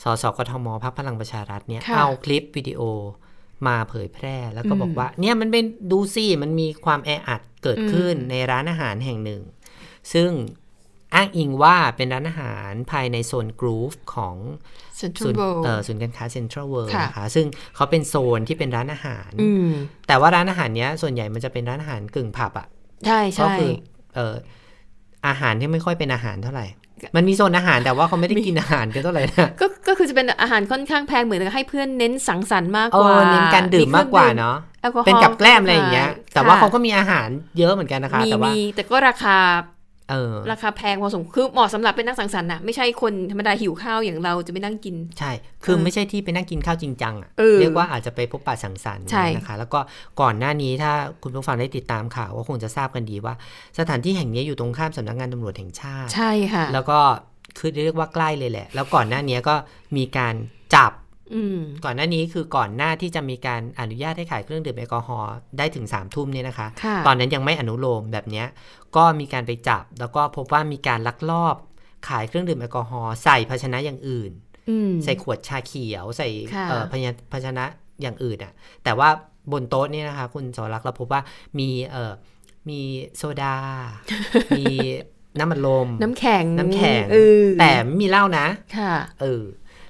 [0.03, 2.81] สสกทมพักพลังประชารัฐเนี่ยค่ะเอาคลิปวิดีโอ
[3.67, 9.43] มาเผยแพร่แล้วก็อืมบอกว่า เนี่ยมันเป็นดูสิมันมีความแออัดเกิดขึ้นในร้านอาหารแห่งหนึ่ง
[10.13, 10.31] ซึ่ง
[11.15, 14.37] อ้างอิงว่าเป็นร้านอาหารภายในโซนกรูฟของ
[14.99, 19.71] เซ็นทรัศูลนย์โบเอ่อศูนย์การค้าเซ็นทรัลเวิลด์ค่ะนะคะซึ่งเขาเป็นโซนที่เป็นร้านอาหารอืม
[20.09, 22.67] แต่ว่าร้านอาหารเนี้ยส่วนใหญ่มันจะเป็นร้านอาหารกึ่งผับอะ
[23.07, 23.71] ใช่ก็ใช่คือ
[24.15, 24.35] เอ่อ
[25.27, 26.67] อาหารที่ไม่ค่อยเป็นอาหารเท่าไหร่
[27.17, 39.80] มันมีโซนอาหารแต่ว่าเขาไม่ได้กินอาหารกันเท่าไหร่นะก็ก็คือจะเป็นอาหารค่อนข้างแพงเหมือนกับให้เพื่อนเน้นสังสรรค์มากเอกว่าอเน้นการดื่มมากกว่าเนาะแอลกอฮอล์เป็นกับแกล้มอะไรอย่างเงี้ยค่ะแต่ว่าเขาก็มีอาหารเยอะเหมือนกันนะคะมีแต่ว่ามีแต่ก็ราคาเออ
[40.53, 45.31] ราคาแพงพอสมควรคือเหมาะสำหรับเป็นนักสังสรรค์นะไม่ใช่คนธรรมดาหิวข้าวอย่างเราจะไปนั่งกิน ใช่
[45.65, 49.81] คือเออไม่ใช่ที่ไปนั่งกินข้าวจริงจังอะเออเรียกว่าอาจจะไปพบปะสังสรรค์ใช่นะคะ แล้วก็
[50.21, 50.93] ก่อนหน้านี้ถ้า
[51.23, 53.35] คุณผู้ฟังได้ติดตามข่าวก็คงจะทราบกันดีว่า
[53.79, 56.99] สถานที่แห่งนี้อยู่ตรงข้ามสำนักงานตำรวจแห่งชาติ ใช่ค่ะ แล้วก็
[57.59, 59.55] คือเรียกว่าใกล้เลยแหละ แล้วก่อนหน้านี้ก็
[59.97, 60.35] มีการ
[60.75, 61.00] จับอืม
[61.85, 68.47] ก่อนหน้านี้คือก่อนหน้าที่จะมีการอนุญาตให้ขายเครื่องดื่มแอลกอฮอล์ได้ถึง3ามทุ่มเนี่ยนะคะค่ะตอนนั้นยังไม่อนุโลมแบบเนี้ย
[68.97, 71.57] ก็มีการไปจับ แล้วก็พบว่ามีการลักลอบ
[72.09, 74.31] ขายเครื่องดื่มแอลกอฮอล์ใส่ภาชนะอย่างอื่น
[74.71, 77.65] อืมใส่ขวดชาเขียวใส่ค่ะเอ่อภาชนะภาชนะ
[78.03, 78.53] อย่างอื่นอะ
[78.85, 79.09] แต่ว่า
[79.53, 81.23] บนโต๊ะเนี่ยนะคะ คุณสวรักษ์เราพบว่า
[81.59, 82.13] มีเอ่อ
[82.69, 82.81] มี
[83.17, 83.57] โซดา
[84.59, 84.65] มี
[85.39, 89.43] น้ำมันลม น้ำแข็งน้ำแข็งเออแต่ไม่มีเหล้านะ ค่ะ เออ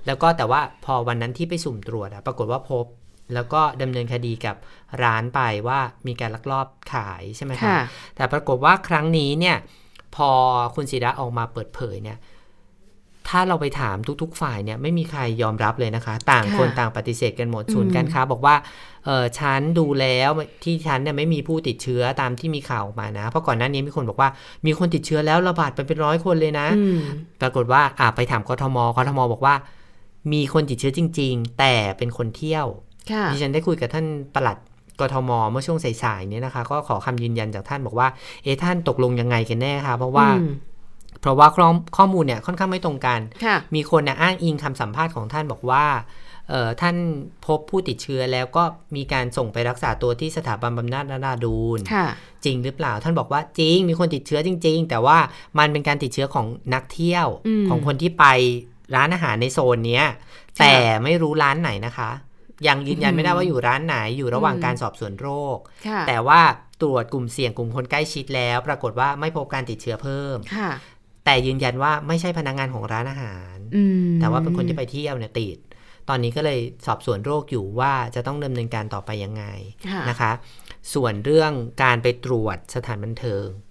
[0.07, 2.87] แล้วก็แต่ว่าพอวันนั้นที่ไปสุ่มตรวจอะปรากฏว่าพบ
[3.35, 4.57] แล้วก็ดำเนินคดีกับ
[5.03, 7.81] ร้านไปว่ามีการลักลอบขายใช่ไหมคะค่ะ
[8.17, 9.57] แต่ปรากฏว่าครั้งนี้เนี่ย
[10.17, 10.31] พอ
[10.75, 12.19] คุณศิระออกมาเปิดเผยเนี่ย
[13.29, 18.55] ถ้าเราไปถามทุก ๆ ฝ่ายเนี่ยไม่มีใครยอมรับเลยนะคะ ต่างคนค่ะต่างปฏิเสธกันหมดอืมศูนย์การค้าบอกว่า
[19.05, 20.31] เออฉันดูแล้ว
[20.65, 24.29] ที่ฉันเนี่ยไม่มีผู้ติดเชื้อตามที่มีข่าวออกมานะ เพราะก่อนหน้านี้มีคนบอกว่า
[24.67, 26.99] มีคนติดเชื้อแล้วระบาดไปเป็นร้อยคนเลยนะอืม
[27.41, 29.55] ปรากฏว่าอ่าไปถามกทมกทมบอกว่า
[30.33, 32.67] มีคนติดเชื้อจริง ๆ แต่เป็นคนเที่ยว
[33.13, 34.59] ค่ะดิฉันได้คุยกับท่านปลัด
[35.01, 38.09] กทมเมื่อช่วงสายๆเนี่ยนะคะ ก็ขอคำยืนยันจากท่านบอกว่า
[38.43, 40.53] เอะท่านตกลงยังไงกันแน่คะเพราะว่าอืม
[41.21, 45.85] เพราะว่าข้อข้อมูลเนี่ยค่อนข้างไม่ตรงกันค่ะมีคนเนี่ยอ้างอิงคำสัมภาษณ์ของท่านบอกว่า
[46.49, 46.97] เอ่อท่าน
[47.47, 48.63] พบผู้ติดเชื้อแล้วก็
[48.97, 52.07] มีการส่งไปรักษาตัวที่สถาบันบำนาจนาดูนค่ะ
[52.45, 55.19] จริงหรือเปล่า ท่านบอกว่าจริง มีคนติดเชื้อจริง ๆ แต่ว่า
[55.59, 58.25] มันเป็นการติดเชื้อของนักเที่ยวอืมของคนที่ไป
[58.95, 60.05] ร้านอาหารในโซนเนี้ย
[60.61, 60.75] แต่
[61.05, 62.11] ไม่รู้ร้านไหนนะคะ
[62.67, 66.41] ยังยืนยันไม่ได้ว่าอยู่ร้านไหนอยู่ระหว่างการสอบสวนโรคค่ะแต่ว่า
[66.83, 70.71] ตรวจกลุ่มเสี่ยงกลุ่มคนใกล้ชิดแล้ว ปรากฏว่าไม่พบการติดเชื้อเพิ่มค่ะ
[71.25, 75.59] แต่ยืนยันว่าไม่ใช่พนักงานของร้านอาหารอืมแต่ว่าเป็นคนที่ไปเที่ยวเนี่ยติด
[76.09, 79.45] ตอนนี้ก็เลยสอบสวนโรคอยู่ว่าจะต้องดำเนินการต่อไปยังไง
[79.89, 80.33] ค่ะนะคะ
[80.95, 83.70] ส่วนเรื่องการไปตรวจสถานบันเทิงเอ้ย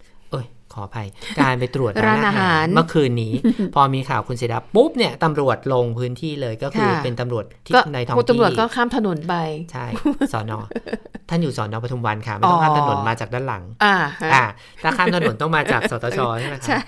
[0.73, 1.07] ขออภัย
[1.39, 3.33] การไปตรวจร้านอาหารเมื่อคืนนี้
[3.75, 9.35] พอมีข่าวคุณศิระปุ๊บเนี่ยตำรวจลงพื้นที่เลยก็คือค่ะเป็นตำรวจที่ก็ในท้องคุณที่ตำรวจก็ข้ามถนนไป
[9.71, 9.85] ใช่
[10.33, 10.59] สอนอ
[11.29, 14.43] ท่านอยู่สอนอปทุมวันค่ะไม่ต้องข้ามถนนมาจากด้านหลัง อ่าฮะอ่า
[14.83, 16.83] ถ้าข้ามถนนต้องมาจากสตชใช่ไหมคะใช่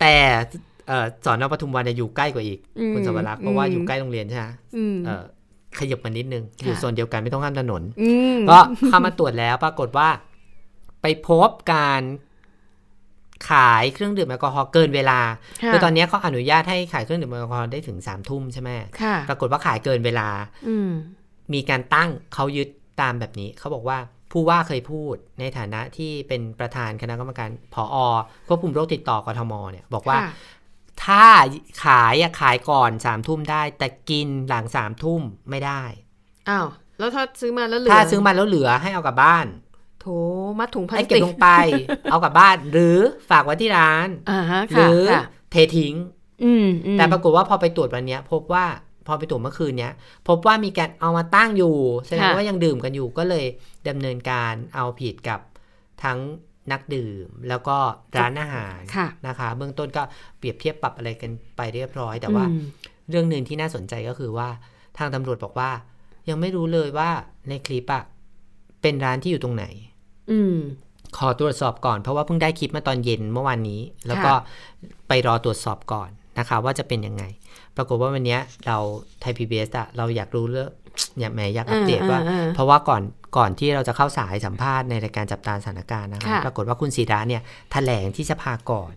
[0.00, 0.14] แต่
[0.88, 4.46] เอ่อสอนอปทุมวันเนี่ยอยู่ใกล้กว่าอีกอืมคุณสวรักษ์เพราะว่าอืมอยู่ใกล้โรงเรียนใช่ไหม
[4.76, 5.22] อืมเอ่อ
[5.78, 10.08] ขยับมานิดนึง อยู่ค่ะโซนเดียวกันไม่ต้องข้ามถนนอืมก็เข้ามาตรวจแล้วปรากฏว่า
[11.02, 12.02] ไปพบการ
[13.50, 15.20] ขายเครื่องดื่มแอลกอฮอล์เกินเวลา
[15.62, 18.70] ค่ะคือตอนนี้เขาอนุญาตให้ขายเครื่องดื่มแอลกอฮอล์ได้ถึงสามทุ่มใช่ไหม
[19.02, 20.28] ค่ะปรากฏว่าขายเกินเวลา
[20.68, 20.90] อืม
[21.54, 22.68] มีการตั้งเขายึด
[23.00, 23.98] ตามแบบนี้เขาบอกว่า
[24.32, 27.96] ผู้ว่าเคยพูดในฐานะที่เป็นประธานคณะกรรมการผอ
[28.48, 30.30] ควบคุมโรคติดต่อกทมเนี่ยบอกว่าค่ะ
[31.04, 31.26] ถ้า
[31.84, 35.82] ขายอะขายก่อนสามทุ่มได้ แต่กินหลังสามทุ่มไม่ได้
[36.48, 36.66] อ้าว
[36.98, 39.46] แล้วถ้าซื้อมาแล้วเหลือถ้าซื้อมาแล้วเหลือให้เอากลับบ้าน
[40.02, 40.08] โถ
[40.58, 41.48] มัดถุงพลาให้สเก็บติกลงไป
[42.10, 42.98] เอากลับบ้าน หรือ
[43.30, 45.94] ฝากไว้ที่ร้านอ่าฮะหค่ะรือค่ะเททิ้ง
[46.44, 48.64] อืมอืมแต่ปรากฏว่าพอไปตรวจวันเนี้ยพบว่า
[49.06, 49.92] พอไปตรวจเมื่อคืนเนี้ย
[50.28, 53.46] พบว่ามีการเอามาตั้งอยู่แสดงว่ายังดื่มกันอยู่ก็เลย
[53.88, 55.40] ดำเนินการเอาผิดกับ
[56.04, 56.18] ทั้ง
[56.72, 57.76] นักดื่มแล้วก็
[58.16, 60.02] ร้านอาหารค่ะนะคะ เบื้องต้นก็
[60.38, 62.62] เปรียบเทียบปรับอะไรกันไปเรียบร้อย แต่ว่าอืม
[63.10, 64.48] เรื่องหนึ่งที่น่าสนใจก็คือว่า
[64.98, 65.70] ทางตำรวจบอกว่า
[66.28, 67.10] ยังไม่รู้เลยว่า
[67.48, 68.04] ในคลิปอะ
[68.82, 69.64] เป็นร้านที่อยู่ตรงไหน
[70.30, 70.56] อืม
[71.18, 74.32] ขอตรวจสอบก่อนเพราะว่าเพิ่งได้คลิปมาตอนเย็นเมื่อวานนี้ แล้วก็
[75.08, 77.24] ไปรอตรวจสอบก่อนนะคะ ว่าจะเป็นยังไง
[77.76, 78.78] ปรากฏว่าวันเนี้ยเรา
[79.20, 80.70] ไทยพีบีเอสอะเราอยากรู้เรื่อง
[81.18, 83.02] อย่าแหมอยากอัปเดตว่าอ่าอ่าอ่า เพราะว่าก่อน
[83.36, 88.92] ก่อนที่เราจะเข้าสายสัมภาษณ์ในรายการจับตาสถานการณ์นะคะค่ะปรากฏว่าคุณศิระเนี่ยแถลงที่สภาก่อน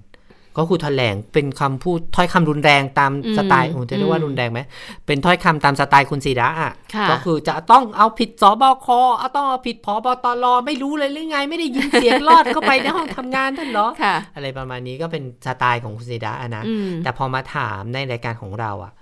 [0.58, 4.60] ก็คือแถลงเป็นคำพูดถ้อยคำรุนแรงตามสไตล์โอ้จะเรียกว่ารุนแรงไหม
[5.06, 8.88] เป็นถ้อยคำตามสไตล์คุณศิระอะค่ะก็คือจะต้องเอาผิดสบค
[9.18, 18.94] เอาต้องเอาผิดพบตรไม่รู้เลยหรือไง ไม่ได้ยินเสียงรอดเข้าไปในห้องทำงานท่านเหรอค่ะอะไรประมาณนี้ก็เป็นสไตล์ของคุณศิระอะนะอืมแต่พอมาถามในรายการของเราอะ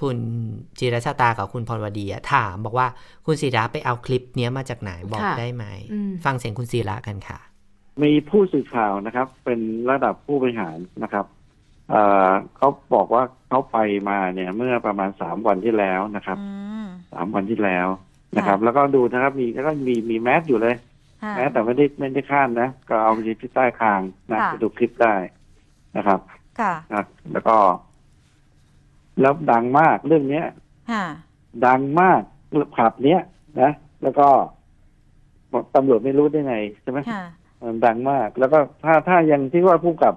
[0.00, 0.16] คุณ
[0.78, 2.86] จิรชาตากับคุณพรวดีอะถามบอกว่า
[3.26, 7.38] คุณศิระไปเอาคลิปเนี้ยมาจากไหนบอกค่ะได้ไหมอืมฟังเสียงคุณศิระกันค่ะ
[8.02, 11.26] มีผู้สื่อข่าวนะครับ เป็นระดับผู้บริหารนะครับ
[11.90, 13.78] เอ่อเขาบอกว่าเขาไป
[14.08, 16.50] มาเนี่ย เมื่อประมาณสามวันที่แล้วนะครับอื
[16.84, 17.88] มสามวันที่แล้ว
[18.36, 20.76] นะครับ แล้วก็ดูนะครับมีแล้วก็มีมีแมสอยู่เลย
[21.22, 24.00] ค่ะแมสแต่ไม่ได้ไม่ได้ข้ามนะ ก็เอาไปที่ใต้คาง
[24.30, 25.14] นะค่ะไปดูคลิปได้
[25.96, 26.20] นะครับ
[26.60, 27.56] ค่ะนะแล้วก็
[29.20, 30.46] แล้วดังมากเรื่องเนี้ย
[30.90, 31.04] ค่ะ
[31.66, 32.20] ดังมาก
[32.76, 33.20] ผับเนี้ย
[33.60, 33.70] นะ
[34.02, 34.28] แล้วก็
[35.74, 37.41] ตำรวจไม่รู้ได้ไงใช่ไหมค่ะมัน
[37.84, 40.14] ดังมาก แล้วก็ถ้าถ้ายังที่ว่าผู้กำกับ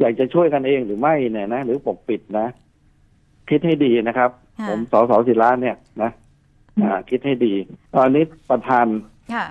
[0.00, 2.46] อยากจะช่วยกันเองหรือไม่เนี่ยนะหรือปกปิดนะ
[3.50, 6.10] คิดให้ดีนะครับค่ะผมสสศิระเนี่ยนะ
[6.82, 7.52] อ่าคิดให้ดี
[7.96, 8.86] ตอนนี้ประธาน
[9.34, 9.46] ค่ะ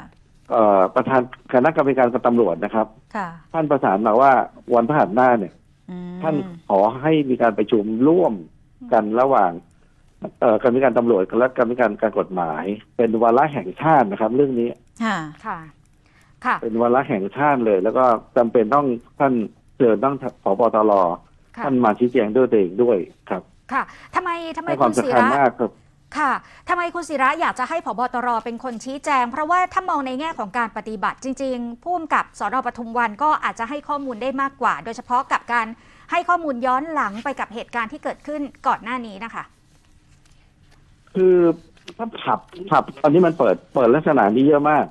[0.51, 1.21] เอ่อประธาน
[1.53, 4.31] คณะกรรมการตำรวจนะครับค่ะท่านประสานมาว่า
[4.73, 5.53] วันพฤหัสหน้าเนี่ย
[5.91, 6.35] อืมท่าน
[6.69, 8.33] ขอให้มีการประชุมร่วม
[8.93, 9.51] กันระหว่าง
[10.39, 12.63] เอ่อกรรมการตำรวจและกรรมการการกฎหมาย
[12.97, 14.69] เป็นวาระแห่งชาตินะครับ เรื่องนี้
[15.03, 15.80] ค่ะค่ะค่ะ
[16.61, 18.03] เป็นวาระแห่งชาติเลย แล้วก็
[18.37, 18.85] จำเป็นต้อง
[19.19, 19.33] ท่าน
[19.77, 20.93] เชิญต้องผบตร
[21.55, 22.97] ค่ะท่านมาชี้แจงด้วยตัวเองด้วย
[23.29, 23.41] ครับ
[23.73, 23.83] ค่ะ
[24.15, 25.71] ทำไมทำไมให้คคุวามณศิสำคัญระมากครับ
[26.17, 26.31] ค่ะ
[26.69, 35.67] ทำไมคุณศิระอยากจะให้ผบตรเป็นคนชี้แจง เพราะว่าถ้ามองในแง่ของการปฏิบัติจริงๆผู้กำกับสอนอปทุมวันก็อาจจะให้ข้อมูลได้มากกว่า โดยเฉพาะกับการ
[36.11, 39.43] ให้ข้อมูลย้อนหลังไปกับเหตุการณ์ที่เกิดขึ้นก่อนหน้านี้นะคะ
[41.15, 41.35] คือ
[41.97, 44.85] ถ้าผับผับตอนนี้มันเปิดเปิดลักษณะนี้เยอะมาก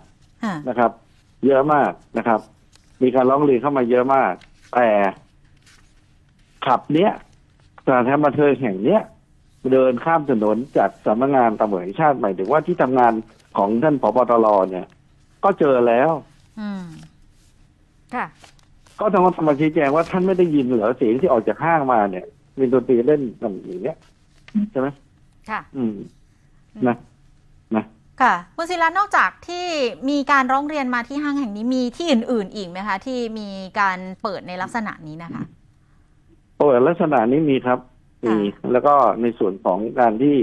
[0.44, 0.90] ค่ะนะครับ
[1.46, 2.40] เยอะมากนะครับ
[3.02, 4.32] มีการร้องเรียนเข้ามาเยอะมาก
[4.74, 4.88] แต่
[6.66, 7.10] ขับเนี้ย
[7.84, 9.00] สถานบันเทิงแห่งเนี้ย
[9.72, 13.12] เดินข้ามถนนจากสำนักงานตำรวจแห่งชาติหมายถึงว่าที่ทำงาน
[13.56, 14.86] ของท่านผบตรเนี่ย
[15.44, 16.10] ก็เจอแล้ว
[16.60, 16.84] อืม
[18.14, 18.26] ค่ะ
[19.00, 22.26] ก็ต้องมาชี้แจงว่าท่านไม่ได้ยินเหรอเสียงที่ออกจากห้างมาเนี่ย
[22.58, 23.96] มีดนตรีเล่นแบบอย่างเนี้ย
[24.70, 24.88] ใช่ไหม
[25.50, 25.94] ค่ะ อืม
[26.74, 26.96] นะนะ
[28.20, 29.66] ค่ะคุณศิระนอกจากที่
[30.10, 33.48] มีการร้องเรียนมาที่ห้างแห่งนี้มีที่อื่น ๆ อีกไหมคะ ที่มี
[33.80, 35.44] การเปิดในลักษณะนี้นะคะ
[36.56, 37.78] โอ้ยลักษณะนี้มีครับ
[38.26, 40.36] มีค่ะแล้วก็ในส่วนของการที่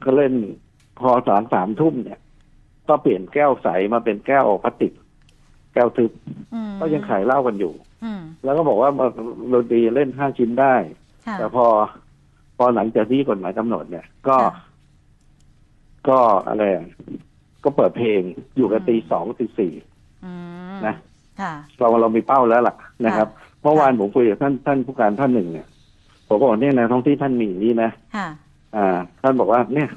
[0.00, 0.34] เขาเล่น
[1.00, 2.20] พอสามสามทุ่มเนี่ย
[2.88, 4.92] ก็เปลี่ยนแก้วใสมาเป็นแก้วพลาสติก
[5.74, 6.10] แก้วทึบ
[6.54, 7.72] อืมก็ยังขายเหล้ากันอยู่
[8.04, 8.90] อืมแล้วก็บอกว่า
[9.52, 10.74] ดนตรีเล่นห้าชิ้นได้
[11.26, 11.66] ค่ะแต่พอ
[12.56, 14.69] พอหลังจากที่กฎหมายกำหนดเนี่ย ก็ค่ะ
[16.08, 16.86] ก็อะไรอะ
[17.64, 18.20] ก็เปิดเพลง
[18.56, 19.72] อยู่กันอืมตีสองตีสี่
[20.24, 20.32] อื
[20.72, 20.94] มนะ
[21.40, 22.74] ค่ะเราเรามีเป้าแล้วล่ะ
[23.06, 23.28] นะครับ
[23.62, 25.66] เมื่อวานผมคุยกับท่านท่านผู้การท่านหนึ่งเนี่ย
[26.28, 28.28] ผมบอกเนี่ยนะท้องที่ท่านมีอย่างนี้นะค่ะ
[28.76, 29.88] อ่า ท่านบอกว่า เนี่ย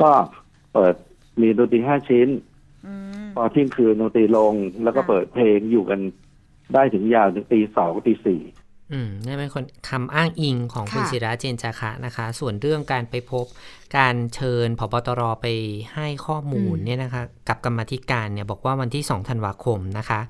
[0.00, 0.10] ก็
[0.72, 0.94] เปิด
[1.40, 2.28] มีดนตรีห้าชิ้น
[2.86, 6.00] อืมพอเที่ยงคืนดนตรีลง แล้วก็ค่ะเปิดเพลงอยู่กัน
[6.74, 8.40] ได้ถึงยาวถึงตีสองตีสี่
[8.92, 13.46] อืมนี่เป็นคนคำอ้างอิงของคุณค่ะศิระเจนจาคะนะคะ ส่วนเรื่องการไปพบ
[13.96, 15.46] การเชิญพบตรไป
[15.94, 20.20] ให้ข้อมูลอืมเนี่ยนะคะกับกรรมาธิการเนี่ยบอกว่าวันที่ 2 ธันวาคมนะคะ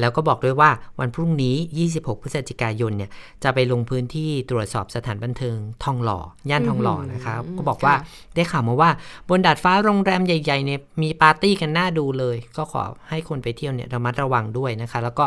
[0.00, 1.54] แล้วก็บอกด้วยว่าวันพรุ่งนี้
[1.90, 3.10] 26 พฤศจิกายนเนี่ย
[3.44, 8.90] จะไปลงพื้นที่ตรวจสอบสถานบันเทิงทองหล่อย่านทองหล่อนะคะอืมก็บอกว่าค่ะได้ข่าวมาว่า
[9.28, 15.24] บนดาดฟ้าโรงแรมใหญ่ๆเนี่ยมีปาร์ตี้กันน่าดูเลย ก็ขอให้คนไปเที่ยวเนี่ยระมัดระวังด้วยนะคะ แล้วก็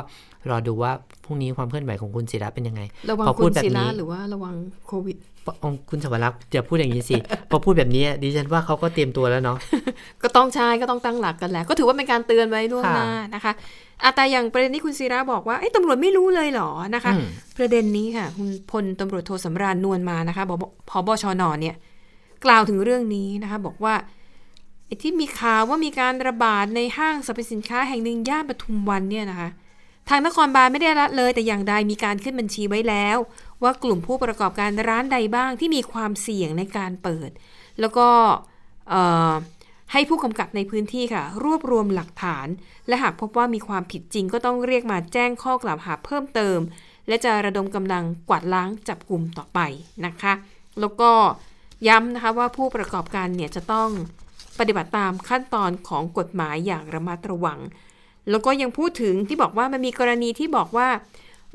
[0.50, 0.92] รอดูว่า
[1.24, 4.56] พรุ่งนี้ความเคลื่อนไหวของคุณศิระเป็นยังไงระวังพอคุพูดณแบบศิระนี้หรือว่าระวัง
[4.88, 7.16] โควิดอง ค์คุณสวรักษ์อย่าพูดอย่างนี้สิ
[7.50, 9.58] พอพูดแบบนี้ดิฉันว่าเขาก็เตรียมตัวแล้วเนาะ
[10.24, 13.52] ก็ต้องใช้ก็ต้องตั้งหลักกันแหละก็ถือว่าเป็นการเตือนไว้ล่วงค่ะหน้านะคะ
[14.04, 17.28] อะแต่อย่างประเด็นที่คุณศิระบอกว่าเอ้ตำรวจไม่รู้เลยเหรอนะคะอืม
[17.58, 20.52] ประเด็นนี้ค่ะ คุณพลตำรวจโทสำราญนวลมานะคะบ
[20.90, 21.76] พบชนเนี่ย
[22.46, 23.96] กล่าวถึงเรื่องนี้นะคะ บอกว่า
[24.86, 29.50] ไอ้ที่มีข่าวว่ามีการระบาดในห้างสรรพสินค้าแห่งหนึ่งย่านปทุมวันเนี่ยนะคะ
[30.10, 33.18] ทางนครบาลไม่ได้ละเลย แต่อย่างใดมีการขึ้นบัญชีไว้แล้ว
[33.64, 37.30] ว่ากลุ่มผู้ประกอบการร้านใดบ้างที่มีความเสี่ยงในการเปิด
[37.80, 38.08] แล้วก็
[39.92, 42.48] ให้ผู้กำกับในพื้นที่ค่ะ รวบรวมหลักฐาน
[42.88, 46.60] และหากพบว่ามีความผิดจริงก็ต้องเรียกมาแจ้งข้อกล่าวหาเพิ่มเติม
[47.08, 49.60] และจะระดมกำลังกวาดล้างจับกลุ่มต่อไป
[50.06, 50.34] นะคะ
[50.80, 51.12] แล้วก็
[51.88, 53.90] ย้ำนะคะว่าผู้ประกอบการเนี่ยจะต้อง
[54.60, 57.60] ปฏิบัติตามขั้นตอนของกฎหมายอย่างระมัดระวัง
[58.30, 60.88] แล้วก็ยังพูดถึงที่บอกว่ามันมีกรณีที่บอกว่า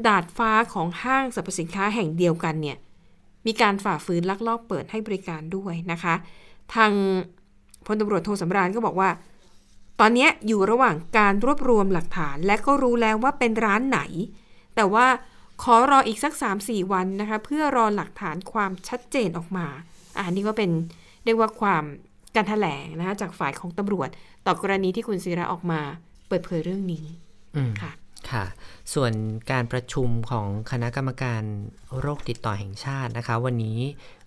[0.07, 2.77] ดาดฟ้าของห้างสรรพสินค้าแห่งเดียวกันเนี่ย
[3.47, 6.15] มีการฝ่าฝืนลักลอบเปิดให้บริการด้วยนะคะ
[6.75, 6.93] ทาง
[7.87, 9.11] พลตำรวจโทสำราญก็บอกว่า
[10.01, 14.01] ตอนเนี้ยอยู่ระหว่างการรวบรวมหลักฐาน และก็รู้แล้วว่าเป็นร้านไหน
[14.77, 15.07] แต่ว่า
[15.63, 16.33] ขอรออีกสัก
[16.63, 19.67] 3-4 วันนะคะ เพื่อรอหลักฐานความชัดเจนออกมา
[20.17, 20.71] อะอันนี้ก็เป็น
[21.25, 21.85] เรียกว่าความ
[22.35, 24.09] การแถลงนะคะจากฝ่ายของตำรวจ
[24.47, 25.81] ต่อกรณีที่คุณศิระออกมา
[26.29, 27.05] เปิดเผยเรื่องนี้
[27.57, 27.93] อืมค่ะ
[28.33, 28.45] ค่ะ
[28.95, 29.13] ส่วน
[29.51, 31.43] การประชุมของคณะกรรมการ
[32.01, 33.79] โรคติดต่อแห่งชาตินะคะ วันนี้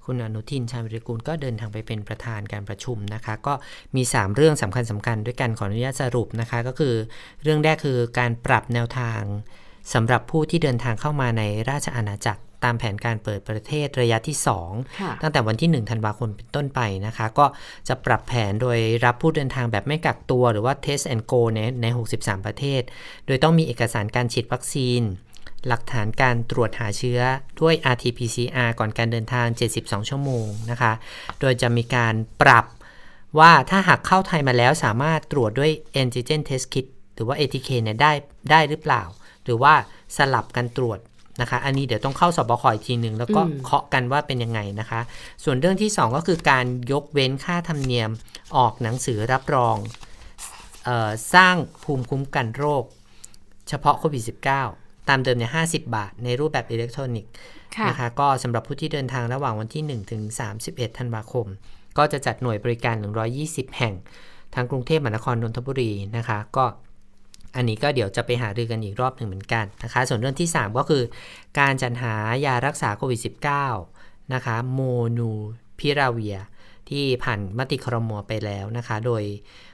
[0.06, 3.54] คุณอนุทินชาญวิริกูลก็เดินทางไปเป็นประธานการประชุมนะคะ ก็
[3.96, 6.96] มี 3 เรื่องสำคัญสคัญด้วยกันขออนุญาตสรุปนะคะ ก็คือ
[7.44, 9.22] เรื่องแรกคือการปรับแนวทาง
[9.94, 17.46] สำหรับผู้ที่เดินทางเข้ามาในราชอาณาจักร ตามแผนการเปิดประเทศระยะที่2ค่ะตั้งแต่วันที่ 1 ธันวาคมเป็นต้นไปนะคะ ก็
[17.88, 21.86] จะปรับแผนโดยรับผู้เดินทางแบบไม่กักตัวหรือว่า test and go ในใน
[22.18, 22.82] 63 ประเทศ
[23.26, 25.02] โดยต้องมีเอกสารการฉีดวัคซีน
[25.68, 27.20] หลักฐานการตรวจหาเชื้อ
[27.62, 29.48] ด้วย RT-PCR ก่อนการเดินทาง
[29.78, 30.94] 72 ชั่วโมงนะคะ
[31.40, 32.66] โดยจะมีการปรับ
[33.40, 35.72] ว่าถ้าหากเข้าไทยมาแล้วสามารถตรวจด้วย
[36.02, 38.12] antigen test kit หรือว่า ATK เนี่ยได้
[38.52, 39.04] ได้หรือเปล่า
[39.44, 39.74] หรือว่า
[40.18, 41.00] สลับกันตรวจ
[41.42, 45.00] นะคะ อันนี้เดี๋ยวต้องเข้าสบคอีกทีหนึ่งแล้วก็อืมเคาะกันว่าเป็นยังไงนะคะ
[45.44, 48.10] ส่วนเรื่องที่ 2 ก็คือการยกเว้นค่าธรรมเนียม
[48.58, 49.76] ออกหนังสือรับรอง
[50.86, 52.84] เออสร้างภูมิคุ้มกันโรค
[53.70, 54.24] เฉพาะโควิด
[54.66, 57.32] -19 ตามเดิมเนี่ย50 บาท ในรูปแบบอิเล็กทรอนิกส์
[57.76, 60.22] ค่ะนะคะก็สำหรับผู้ที่เดินทางระหว่างวันที่ 1 ถึง
[60.60, 61.46] 31 ธันวาคม
[61.98, 62.96] ก็จะจัดหน่วยบริการ
[63.36, 63.94] 120 แห่ง
[64.56, 66.66] ทั้งกรุงเทพมหานครนนทบุรีนะคะ ก็
[67.56, 71.04] อันนี้ก็เดี๋ยวจะไปหารือกันอีกรอบหนึ่งเหมือนกันนะคะ ส่วนเรื่องที่ 3 ก็คือ
[71.60, 73.20] การจัดหายารักษาโควิด
[73.76, 74.80] -19 นะคะโม
[75.18, 75.32] นู
[75.80, 76.38] พิราเวีย
[76.90, 79.24] ที่ผ่านมติครมไปแล้วนะคะ โดย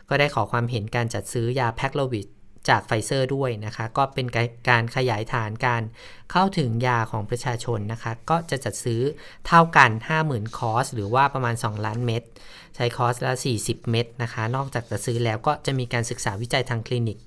[0.10, 2.28] ก็ได้ขอความเห็นการจัดซื้อยาแพคโลวิด
[2.70, 4.28] จากไฟเซอร์ด้วยนะคะ ก็เป็น
[4.70, 5.84] การขยายฐานการ
[6.32, 9.02] เข้าถึงยาของประชาชนนะคะ ก็จะจัดซื้อ
[9.48, 9.92] เท่ากัน
[10.24, 12.24] 50,000 คอส หรือว่าประมาณ 2 ล้านเม็ด
[12.76, 17.18] ใช้คอสละ 40 เม็ดนะคะ นอกจากจะซื้อแล้วก็จะมีการศึกษาวิจัยทางคลินิก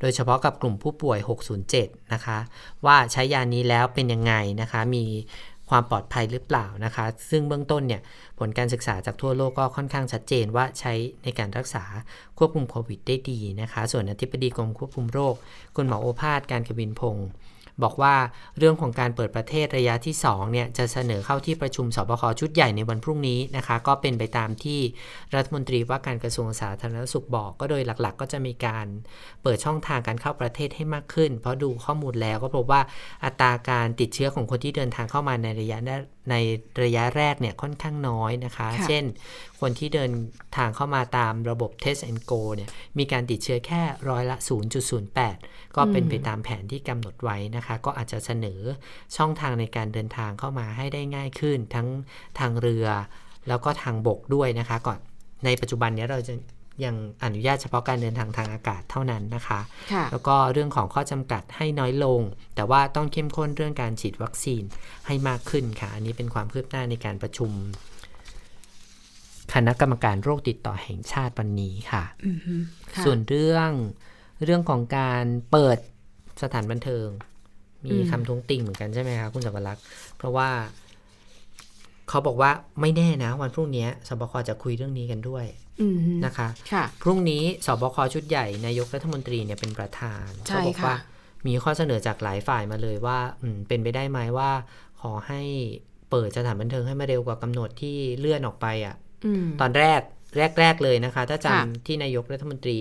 [0.00, 1.18] โดยเฉพาะกับกลุ่มผู้ป่วย
[1.66, 2.38] 607 นะคะ
[2.86, 5.04] ว่าใช้ยานี้แล้วเป็นยังไงนะคะ มี
[5.70, 8.02] ความปลอดภัยหรือเปล่านะคะ ซึ่งเบื้องต้นเนี่ย
[8.38, 10.92] ผลการศึกษาจากทั่วโลกก็ค่อนข้างชัดเจนว่าใช้
[11.24, 11.84] ในการรักษา
[12.38, 15.34] ควบคุมโควิดได้ดีนะคะ ส่วนอธิบดีกรมควบคุมโรค
[15.76, 17.28] คุณหมอโอภาสการกบินพงศ์
[17.82, 18.14] บอกว่า
[18.58, 24.80] เรื่องของการเปิดประเทศระยะที่2เนี่ยจะเสนอเข้าที่ประชุมสบคชุดใหญ่ในวันพรุ่งนี้นะคะ ก็เป็นไปตามที่
[25.34, 28.86] รัฐมนตรีว่าการกระทรวงสาธารณสุขบอก ก็โดยหลักๆ ก็จะมีการ
[29.42, 32.80] เปิดช่องทางการเข้าประเทศให้มากขึ้น เพราะดูข้อมูลแล้วก็พบว่า
[33.24, 36.36] อัตราการติดเชื้อของคนที่เดินทางเข้ามาในระยะแรกใน
[36.84, 39.04] ระยะแรกเนี่ยค่อนข้างน้อยนะคะค่ะเช่น
[39.60, 40.10] คนที่เดิน
[40.56, 44.36] ทางเข้ามาตามระบบ Test and Go เนี่ยมีการติดเชื้อแค่ร้อยละ
[45.06, 48.60] 0.08 ก็เป็นไปตามแผนที่กำหนดไว้นะคะ ก็อาจจะเสนอ
[49.16, 51.88] ช่องทางในการเดินทางเข้ามาให้ได้ง่ายขึ้น ทั้ง
[52.38, 52.86] ทางเรือ
[53.48, 54.98] แล้วก็ทางบกด้วยนะคะก่อน
[55.44, 56.34] ในปัจจุบันเนี้ยเราจะ
[56.84, 59.60] ยังอนุญาตเฉพาะการเดินทางทางอากาศเท่านั้นนะคะ
[59.92, 62.20] ค่ะแล้วก็เรื่องของข้อจำกัดให้น้อยลง
[62.54, 64.62] แต่ว่าต้องเข้มข้นเรื่องการฉีดวัคซีน
[65.06, 67.50] ให้มากขึ้นค่ะ อันนี้เป็นความคืบหน้าในการประชุม
[69.56, 72.54] คณะกรรมการโรคติดต่อแห่งชาติวันนี้ค่ะอือฮึ
[72.94, 73.70] ค่ะ ส่วนเรื่อง
[74.44, 75.78] เรื่องของการเปิด
[76.42, 77.06] สถานบันเทิง
[77.84, 79.84] มีอืมคำท้วงติงเหมือนกันใช่ไหมคะคุณสวรักษ์
[80.16, 80.48] เพราะว่า
[82.08, 82.50] เขาบอกว่า
[82.80, 85.44] ไม่แน่นะ วันพรุ่งนี้สบคจะคุยเรื่องนี้กันด้วย
[85.82, 90.96] อือฮึนะคะค่ะพรุ่งนี้สบคชุดใหญ่นายกรัฐมนตรีเนี่ยเป็นประธานใช่เขาบอกค่ะว่า
[91.46, 94.50] มีข้อเสนอจากหลายฝ่ายมาเลยว่าอืมเป็นไปได้ไหมว่า
[95.00, 95.42] ขอให้
[96.10, 99.05] เปิดสถานบันเทิงให้มาเร็วกว่ากำหนดที่เลื่อนออกไปอะอืม
[99.60, 100.00] ตอนแรก
[100.60, 102.78] แรก ๆ เลยนะคะ ถ้าค่ะจำที่นายกรัฐมนตรี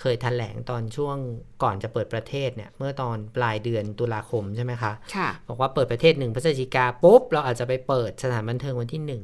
[0.00, 1.16] เคยแถลงตอนช่วง
[1.62, 9.22] ก่อนจะเปิดประเทศเนี่ย เมื่อตอนปลายเดือนตุลาคมใช่ไหมคะค่ะบอกว่าเปิดประเทศหนึ่งพฤศจิกาปุ๊บ เราอาจจะไปเปิดสถานบันเทิงวันที่หนึ่ง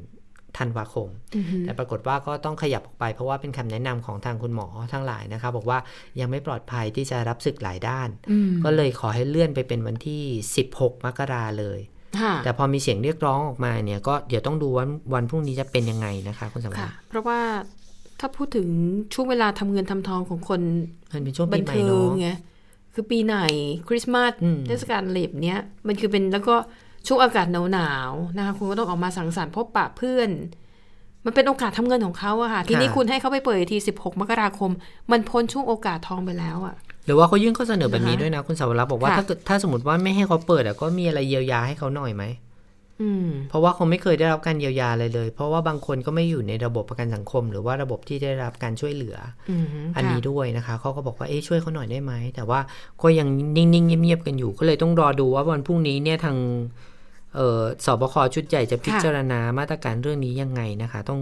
[0.59, 5.79] ธันวาคมอือฮึแต่ปรากฏว่าก็ต้องขยับออกไปเพราะว่าเป็นคำแนะนำของทางคุณหมอทั้งหลายนะคะ บอกว่า
[6.21, 10.23] ยังไม่ปลอดภัยที่จะรับศึกหลายด้านอืมก็เลยขอให้เลื่อนไปเป็นวันที่
[10.65, 12.02] 16 มกราเลยค่ะ
[12.45, 17.41] แต่พอมีเสียงเรียกร้องออกมาเนี่ย ก็เดี๋ยวต้องดูว่าวันพรุ่งนี้จะเป็นยังไงนะคะคุณสำราค่ะญเพราะว่า
[18.21, 18.69] ถ้าพูดถึง
[19.15, 20.61] ช่วงเวลาทำเงินทำทองของคน
[21.13, 22.29] มันเป็นช่วงบัปีนใหม่เทิงเนาะไง
[22.95, 23.37] คือปีไหน
[23.89, 26.57] คริสต์มาสอืมเทศกาลเหล็บเนี้ยมันคือเป็นแล้วก็
[27.07, 30.31] ช่วงอากาศหนาวๆนะคะคุณก็ต้องออกมาสังสรรค์พบปะเพื่อน
[31.25, 34.71] มันเป็นโอกาสทำเงินของเขาอะค่ะ ทีนี้คุณให้เขาไปเปิดอีกที 16 มกราคม
[35.11, 36.75] มันพ้นช่วงโอกาสทองไปแล้วอะ
[37.07, 42.25] หรือว่าเขายื่นข้อเสนอแบบนี้นะคะด้วยนะ คุณสาวรักษ์บอกว่าค่ะถ้าเกิดถ้าสมมติว่าไม่ให้เขาเปิดอะก็มีอะไรเยียวยาให้เขาหน่อยไหม
[43.03, 49.17] อืมเพราะว่าเขาไม่เคยได้รับการเยียวยาเลยเลย เพราะว่าบางคนก็ไม่อยู่ในระบบประกันสังคม หรือว่าระบบที่ได้รับการช่วยเหลือ
[49.51, 52.61] อืมอันนี้ค่ะด้วยนะคะเขาก็บอกว่าเอ๊ะช่วยเขาหน่อยได้ไหมแต่ว่า
[53.03, 56.37] ก็ยังนิ่งๆเงียบๆกันอยู่ก็เลยต้องรอดูว่าวันพรุ่งนี้เนี่ยทาง
[57.37, 61.21] เอ่อสบคชุดใหญ่จะพิจารณามาตรการเรื่องนี้ยังไงนะคะ ต้อง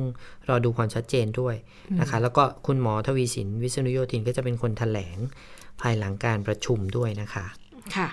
[0.49, 1.55] รอดูความชัดเจนด้วย
[2.01, 5.19] นะคะ แล้วก็คุณหมอทวีสินวิษณุโยธินก็จะเป็นคนแถลง
[5.83, 7.47] ภายหลังการประชุมด้วยนะคะ
[7.97, 8.09] ค่ะ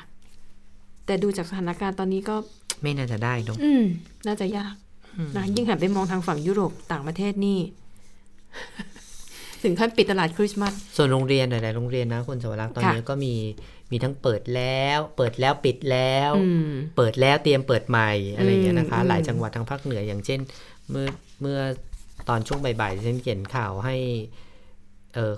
[1.05, 2.35] แต่ดูจากสถานการณ์ตอนนี้ก็
[2.81, 3.83] ไม่น่าจะได้เนอะอืม
[4.27, 4.73] น่าจะยาก
[5.37, 7.59] นะยิ่งหันไปมองทางฝั่งยุโรปต่างประเทศนี่
[9.63, 13.33] ถึงขั้นปิดตลาดคริสต์มาสส่วนโรงเรียนหลายๆโรงเรียนนะคุณสวรักษ์ตอนค่ะนี้ก็มี
[13.91, 20.39] มีทั้งเปิดแล้ว เปิดแล้วปิดแล้วอืมเปิดแล้วเตรียมเปิดใหม่อะไรอย่างเงี้ยนะคะอืมหลายจังหวัดทางภาคเหนืออย่างเช่น
[20.89, 21.07] เมื่อ
[21.41, 21.59] เมื่อ
[22.29, 24.46] ตอนช่วงบ่ายๆฉันเขียนข่าวให้เออ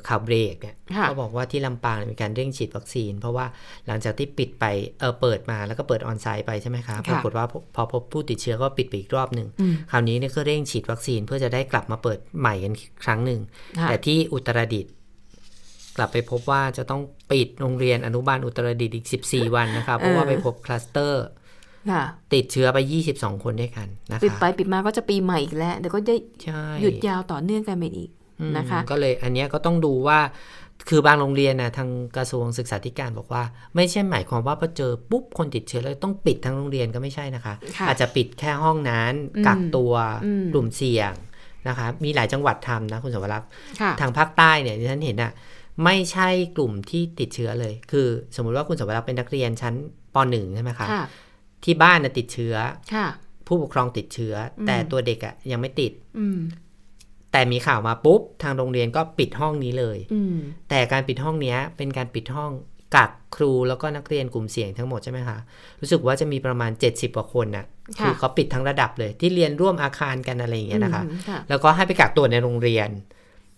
[0.07, 3.45] ข่าวเบรกเนี่ยค่ะเขาบอกว่าที่ลำปางมีการเร่งฉีดวัคซีน เพราะว่า
[3.87, 4.65] หลังจากที่ปิดไป
[4.99, 13.39] เออเปิดมาแล้วก็เปิดออนไซต์ไปใช่ไหมคะปรากฏว่าพอพอพบผู้ติดเชื้อก็ปิดไปอีกรอบหนึ่งอืมคราวนี้เนี่ยก็เร่งฉีดวัคซีนเพื่อจะได้กลับมาเปิดใหม่กันอีกครั้งหนึ่ง
[13.79, 14.93] ค่ะแต่ที่อุตรดิตถ์
[15.97, 17.01] กลับไปพบว่าจะต้อง
[17.31, 21.25] ปิดโรงเรียนอนุบาลอุตรดิตถ์อีก 14 วันนะคะเพราะว่าไปพบคลัสเตอร์
[21.91, 22.03] ค่ะ
[22.33, 22.77] ติดเชื้อไป
[23.11, 28.18] 22 คนด้วยกันนะคะปิดไปปิดมาก็จะปีใหม่อีกแล้วเดี๋ยวก็ได้ใช่หยุดยาวต่อเนื่องกันไปอีกอืม
[28.57, 30.19] นะคะ ก็เลยอันเนี้ยก็ต้องดูว่า
[30.89, 33.43] คือบางโรงเรียนนะทางกระทรวงศึกษาธิการบอกว่า
[33.75, 39.93] ไม่ใช่หมายความว่าพอเจอปุ๊บคนติดเชื้อแล้วต้องปิดทั้งโรงเรียนก็ไม่ใช่นะคะค่ะอาจจะปิดแค่ห้องนั้นอืมกักตัว
[40.25, 41.13] อืมกลุ่มเสี่ยง
[41.67, 43.49] นะคะ มีหลายจังหวัดทำนะคุณสวรักษ์
[43.81, 45.31] ค่ะทางภาคใต้เนี่ยที่ฉันเห็นอะ
[45.83, 49.73] ไม่ใช่กลุ่มที่ติดเชื้อเลย คือ สมมุติว่าคุณสวรักษ์เป็นนักเรียนชั้น
[50.15, 51.03] ป .1 ใช่ไหมคะค่ะ
[51.63, 52.55] ที่บ้านน่ะติดเชื้อ
[52.93, 53.07] ค่ะ
[53.47, 56.39] ผู้ปกครองติดเชื้ออมแต่ตัวเด็กอะยังไม่ติดอืม
[57.31, 60.35] แต่มีข่าวมาปุ๊บ ทางโรงเรียนก็ปิดห้องนี้เลยอืม
[60.69, 62.51] แต่การปิดห้องเนี้ย เป็นการปิดห้อง
[62.95, 65.37] กักครูแล้วก็นักเรียนกลุ่มเสี่ยงทั้งหมดใช่ไหมคะ
[65.81, 67.65] รู้สึกว่าจะมีประมาณ 70กว่าคนน่ะ
[67.99, 72.89] ค่ะคือเขาปิดทั้งระดับเลย ที่เรียนร่วมอาคารกันอะไรอย่างเงี้ยนะคะอืมค่ะแล้วก็ให้ไปกักตัวในโรงเรียน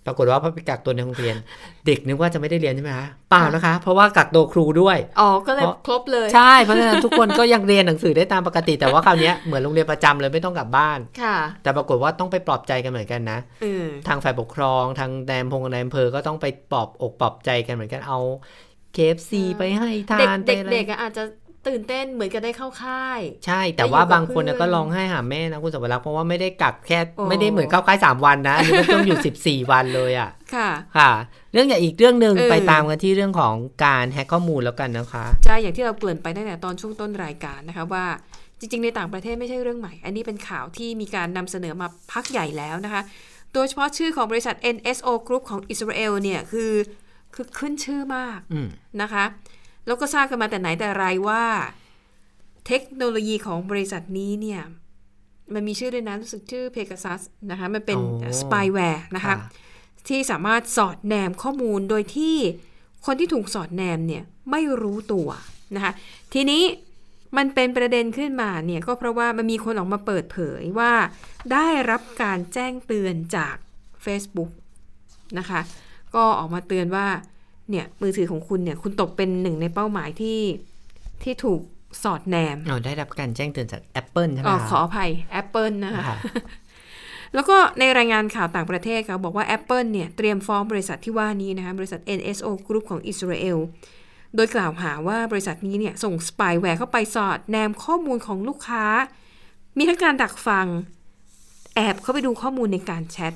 [0.06, 1.36] ปรากฏว่าพอไปกักตัวในโรงเรียน
[1.88, 18.20] เด็กนึกว่าจะไม่ได้เรียนใช่ไหมคะเปล่านะคะ เพราะว่ากักตัวครูด้วยอ๋อก็เลยเพราะครบเลยใช่เพราะฉะนั้นทุกคนก็ยังเรียนหนังสือได้ตามปกติ แต่ว่าคราวเนี้ยเหมือนโรงเรียนประจำเลยไม่ต้องกลับบ้านค่ะ แต่ปรากฏว่าต้องไปปลอบใจกันเหมือนกันนะเออทางฝ่ายปกครอง ทางนายอำเภอในอำเภอก็ต้องไปปลอบอกปลอบใจกันเหมือนกันเอา
[18.94, 21.24] เคฟซีเออไปให้ทาเด็กนไปเด็กอะไรเด็กอะอาจจะ
[21.68, 31.12] ตื่นเต้นเหมือนกับได้เข้าค่าย ใช่แต่ว่าไปอยู่กับบางคนน่ะเพื่ก็อนร้องไห้หาแม่นะคุณสวรักษ์เพราะว่าไม่ได้กักแค่โอ้ไม่ได้เหมือนเข้าค่ายสามวันนะอันนี้มันต้องอยู่สิบสี่วันเลยอะค่ะค่ะ
[31.54, 33.54] เรื่องอย่างอีกเรื่องหนึ่งเออไปตามกันที่เรื่องของ
[33.86, 38.06] การแฮกข้อมูลแล้วกันนะคะใช่อย่างที่เราเกริ่นไปตั้งแต่ตอนช่วงต้นรายการนะคะว่า
[38.60, 43.02] จริง ๆ ในต่างประเทศไม่ใช่เรื่องใหม่ อันนี้เป็นข่าวที่มีการนำเสนอมาพักใหญ่แล้วนะคะ
[43.54, 46.72] โดยเฉพาะชื่อของบริษัท NSO Group ของอิสราเอลเนี่ยคือ
[47.36, 48.68] คือขึ้นชื่อมากอืม
[49.02, 49.24] นะคะ
[49.86, 51.44] แล้วก็ทราบกันมาแต่ไหนแต่ไรว่า
[52.68, 54.62] เทคโนโลยีของบริษัทนี้เนี่ย
[55.54, 57.22] มันมีชื่อด้วยนะรู้สึกชื่อ Pegasus
[57.52, 59.36] นะคะ มันเป็นโอ้ spyware นะคะ
[60.08, 62.38] ที่สามารถสอดแนมข้อมูลโดยที่
[63.06, 65.30] คนที่ถูกสอดแนมเนี่ยไม่รู้ตัว
[65.76, 65.94] นะคะ
[66.34, 66.64] ทีนี้
[67.38, 70.94] มันเป็นประเด็นขึ้นมาเนี่ยก็เพราะว่ามันมีคนออกมาเปิดเผยว่า
[71.54, 73.56] ได้รับการแจ้งเตือนจาก
[74.06, 74.52] Facebook
[75.40, 75.62] นะคะ
[76.16, 77.08] ก็ออกมาเตือนว่า
[77.72, 80.40] เนี่ยมือถือของคุณเนี่ยคุณตกเป็นหนึ่งในเป้าหมายที่
[81.24, 81.62] ที่ถูก
[82.04, 85.10] สอดแนมอ๋อได้รับการแจ้งเตือนจาก Apple ใช่ไหมอ๋อคะขออภัย
[85.42, 86.18] Apple นะคะค่ะ
[87.34, 93.58] แล้วก็ในรายงานข่าวต่างประเทศเขาบอกว่า Apple เนี่ยเตรียมฟ้องบริษัทที่ว่านี้นะคะบริษัท NSO Group ของอิสราเอล
[94.36, 98.86] โดยกล่าวหาว่าบริษัทนี้เนี่ยส่งสปายแวร์เข้าไปสอดแนมข้อมูลของลูกค้า
[99.78, 100.68] มีทั้งการดักฟัง
[101.76, 103.34] แอบเข้าไปดูข้อมูลในการแชท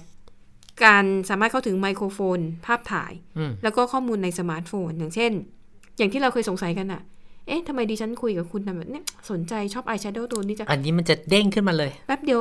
[0.84, 5.32] การสามารถเข้าถึงไมโครโฟน ภาพถ่ายอืมแล้วก็ข้อมูลในสมาร์ทโฟน อย่างเช่น
[5.98, 7.02] อย่างที่เราเคยสงสัยกันอะ
[7.48, 12.40] เอ๊ะทำไมดิฉันคุยกับคุณแบบเนี้ยสนใจชอบอายแชโดว์ตัวนี้จะอันนี้มันจะเด้งขึ้นมาเลย แป๊บเดียว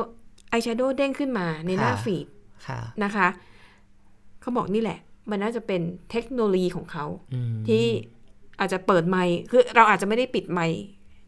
[0.51, 2.27] อายแชโดว์เด้งขึ้นมาในหน้าค่ะฟีด
[2.67, 3.27] ค่ะนะคะ
[4.41, 5.81] เขาบอกนี่แหละ มันน่าจะเป็น
[6.11, 7.83] เทคโนโลยีของเขาอืมที่
[8.59, 10.79] อาจจะเปิดไมค์คือเราอาจจะไม่ได้ปิดไมค์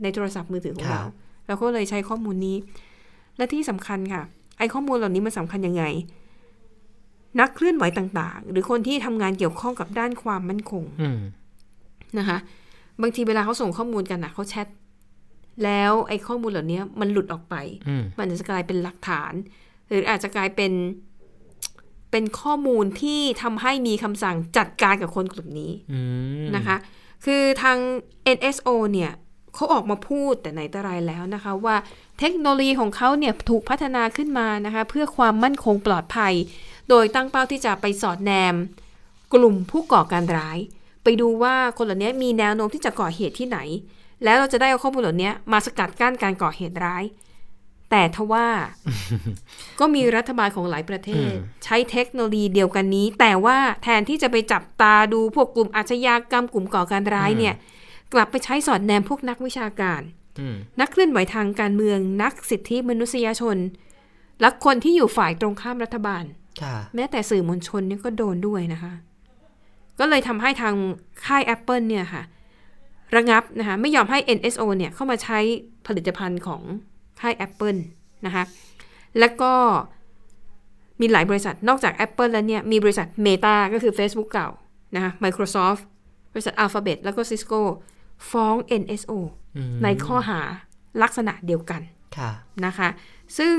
[0.02, 1.10] ในโทรศัพท์มือถือของครัเราบ
[1.48, 2.58] เราก็เลยใช้ข้อมูลนี้
[3.38, 4.24] และที่สำคัญค่ะ
[4.58, 5.84] ไอ้ข้อมูลเหล่านี้มันสำคัญยังไง
[7.40, 11.20] นักเคลื่อนไหวต่างๆ หรือคนที่ทำงานเกี่ยวข้องกับด้านความมั่นคงอืม
[17.88, 19.34] อืมมันจะกลายเป็นหลักฐาน
[19.90, 20.72] หรืออาจจะกลายเป็น
[22.12, 26.02] เป็นข้อมูลที่ทำให้มีคำสั่งจัดการกับคนกลุ่มนี้อื
[26.44, 26.78] มนะคะ
[27.26, 27.78] คือทาง
[28.38, 29.12] NSO เนี่ย
[29.54, 31.76] เขาออกมาพูดแต่ไหนแต่ไรแล้วนะคะ ว่า
[32.20, 36.34] เทคโนโลยีของเขาเนี่ยถูกพัฒนาขึ้นมานะคะ เพื่อความมั่นคงปลอดภัย
[36.90, 38.56] โดยตั้งเป้าที่จะไปสอดแนม
[39.34, 40.58] กลุ่มผู้ก่อการร้าย
[41.04, 43.60] ไปดูว่าคนเหล่านี้มีแนวโน้มที่จะก่อเหตุที่ไหน
[44.24, 47.04] แล้วเราจะได้เอาข้อมูลเหล่านี้มาสกัดกั้นการก่อเหตุร้าย
[47.92, 48.48] แต่ทว่า
[49.80, 51.34] ก็มีรัฐบาลของหลายประเทศ
[51.64, 57.56] ใช้เทคโนโลยีเดียวกันนี้ แต่ว่าแทนที่จะไปจับตาดูพวกกลุ่มอาชญากรรมกลุ่มก่อการร้ายเนี่ย
[58.14, 60.02] กลับไปใช้สอดแนมพวกนักวิชาการ
[60.40, 63.58] อืมนักเคลื่อนไหวทางการเมืองนักสิทธิมนุษยชน
[64.42, 66.47] และคนที่อยู่ฝ่ายตรงข้ามรัฐบาลค่ะ
[66.96, 68.94] แม้แต่สื่อมวลชนเนี่ยก็โดนด้วยนะคะ
[70.00, 70.74] ก็เลยทำให้ทาง
[71.26, 72.24] ค่าย Apple เนี่ยค่ะ
[73.16, 75.40] ระงับนะคะ ไม่ยอมให้ NSO เนี่ยเข้ามาใช้
[75.88, 76.62] ผลิตภัณฑ์ของ
[77.22, 77.80] ค่าย Apple
[78.26, 78.44] นะคะ
[79.20, 79.54] แล้วก็
[81.02, 84.50] มีหลายบริษัทนอกจาก Apple แล้วเนี่ย มีบริษัท Meta ก็คือ Facebook เก่า
[84.96, 85.82] นะคะ Microsoft
[86.34, 87.62] บริษัท Alphabet แล้วก็ Cisco
[88.32, 89.14] ฟ้อง NSO
[89.58, 90.40] อืมในข้อหา
[91.04, 91.82] ลักษณะเดียวกัน
[92.18, 92.32] ค่ะ
[92.66, 92.90] นะคะ
[93.38, 93.56] ซึ่ง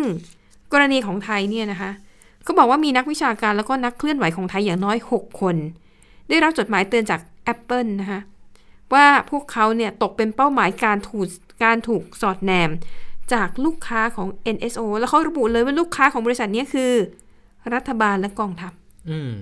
[0.73, 1.91] กรณีของไทยเนี่ยนะคะ
[2.47, 5.57] ก็บอกว่ามีนักวิชาการแล้วก็นักเคลื่อนไหวของไทยอย่างน้อย 6 คน
[6.29, 7.21] ได้รับจดหมายเตือนจาก
[7.53, 8.21] Apple นะคะ
[8.95, 11.29] ว่าพวกเขาเนี่ยตกเป็นเป้าหมายการถูก
[11.65, 12.71] การถูกสอดแนม
[13.33, 16.93] จากลูกค้าของ NSO แล้วเขาระบุเลยว่าลูกค้าของบริษัทนี้คือ
[17.75, 18.73] รัฐบาลและกองทัพ
[19.11, 19.33] อืม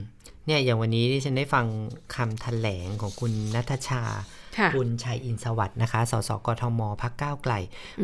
[0.47, 1.67] เนี่ยอย่างวันนี้ที่ฉันได้ฟัง
[2.15, 4.03] คำแถลงของคุณนัทชา
[4.59, 7.53] ค่ะคุณชัยอินทร์สวัสด์นะคะ สสกทมพักก้าวไกล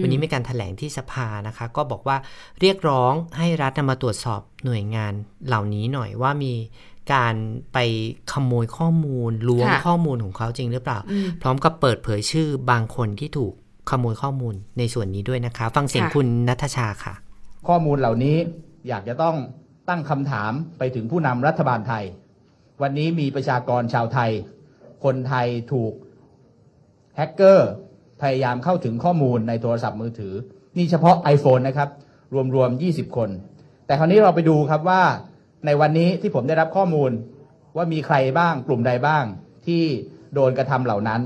[0.02, 2.16] วันนี้มีการถแถลงที่สภานะคะ ก็บอกว่า
[2.60, 5.12] เรียกร้องให้รัฐมาตรวจสอบหน่วยงาน
[5.46, 6.54] เหล่านี้หน่อยว่ามี
[7.14, 7.34] การ
[7.72, 7.78] ไป
[8.32, 13.52] ขโมยข้อมูลล้วงค่ะข้อมูลของเขาจริงหรือเปล่าอืมพร้อมกับเปิดเผยชื่อบางคนที่ถูก
[13.90, 17.14] ขโมยข้อมูลในส่วนนี้ด้วยนะคะ ฟังเสียงค่ะคุณนัทชาค่ะ
[17.68, 18.36] ข้อมูลเหล่านี้
[18.88, 19.36] อยากจะต้อง
[19.88, 22.04] ตั้งคำถามไปถึงผู้นำรัฐบาลไทย
[22.82, 24.30] วันนี้มีประชากรชาวไทย
[25.04, 25.92] คนไทยถูก
[27.16, 27.70] แฮกเกอร์
[28.20, 30.34] พยายามเข้าถึงข้อมูลในโทรศัพท์มือถือ
[30.76, 31.88] นี่เฉพาะ iPhone นะครับ
[32.54, 33.28] รวมๆ 20 คน
[33.86, 35.02] แต่คราวนี้เราไปดูครับว่า
[35.66, 37.10] ในวันนี้ที่ผมได้รับข้อมูล
[37.76, 39.24] ว่ามีใครบ้างกลุ่มใดบ้าง
[39.66, 39.82] ที่
[40.34, 41.20] โดนกระทำเหล่านั้น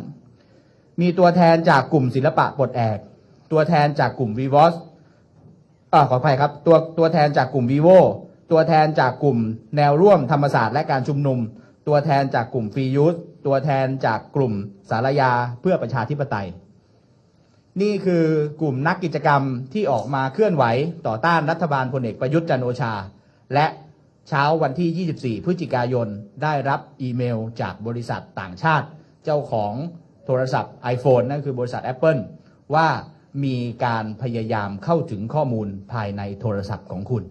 [1.01, 2.99] มีตัวแทนจากกลุ่มศิลปะปลดแอก
[3.53, 4.75] ตัวแทนจากกลุ่ม v ีวอส
[5.93, 7.99] อ่าขออภัยครับ ตัวตัวแทนจากกลุ่ม vivo
[8.51, 9.39] ตัวแทนจากกลุ่ม
[9.77, 11.39] แนวร่วมธรรมศาสตร์และการชุมนุม
[11.89, 13.15] ตัวแทนจากกลุ่มฟรียูส
[13.47, 14.53] ตัวแทนจากกลุ่ม
[14.91, 16.49] สารยาเพื่อประชาธิปไตย
[17.83, 18.25] นี่คือ
[18.61, 19.43] กลุ่มนักกิจกรรม
[19.73, 20.65] ที่ออกมาเคลื่อนไหว
[21.07, 22.93] ต่อต้านรัฐบาลพลเอกประยุทธ์จันโอชา
[23.55, 23.67] และ
[24.29, 26.09] เช้าวันที่ 24 พฤศจิกายน
[26.43, 28.87] ได้รับอีเมลจากบริษัทต่างชาติ
[29.25, 29.73] เจ้าของ
[30.27, 32.21] โทรศัพท์ iPhone นั่นคือบริษัท Apple
[32.75, 32.89] ว่า
[33.45, 37.23] มีการพยายามเข้าถึงข้อมูลภายในโทรศัพท์ของคุณ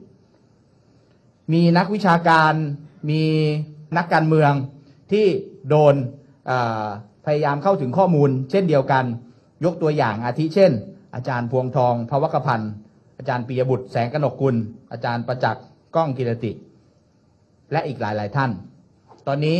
[1.53, 2.53] มีนักวิชาการ
[3.09, 3.23] มี
[3.97, 4.51] นักการเมือง
[5.11, 5.27] ที่
[5.69, 5.95] โดน
[7.25, 9.05] พยายามเข้าถึงข้อมูล เช่นเดียวกัน
[9.65, 10.71] ยกตัวอย่างอาทิเช่น
[11.15, 12.71] อาจารย์พวงทองพวกพันธ์
[13.17, 14.55] อาจารย์ปียบุตรแสงกนกกุล
[14.91, 15.63] อาจารย์ประจักษ์
[15.95, 16.51] ก้องกิรติ
[17.71, 18.51] และอีกหลายๆท่าน
[19.27, 19.57] ตอนนี้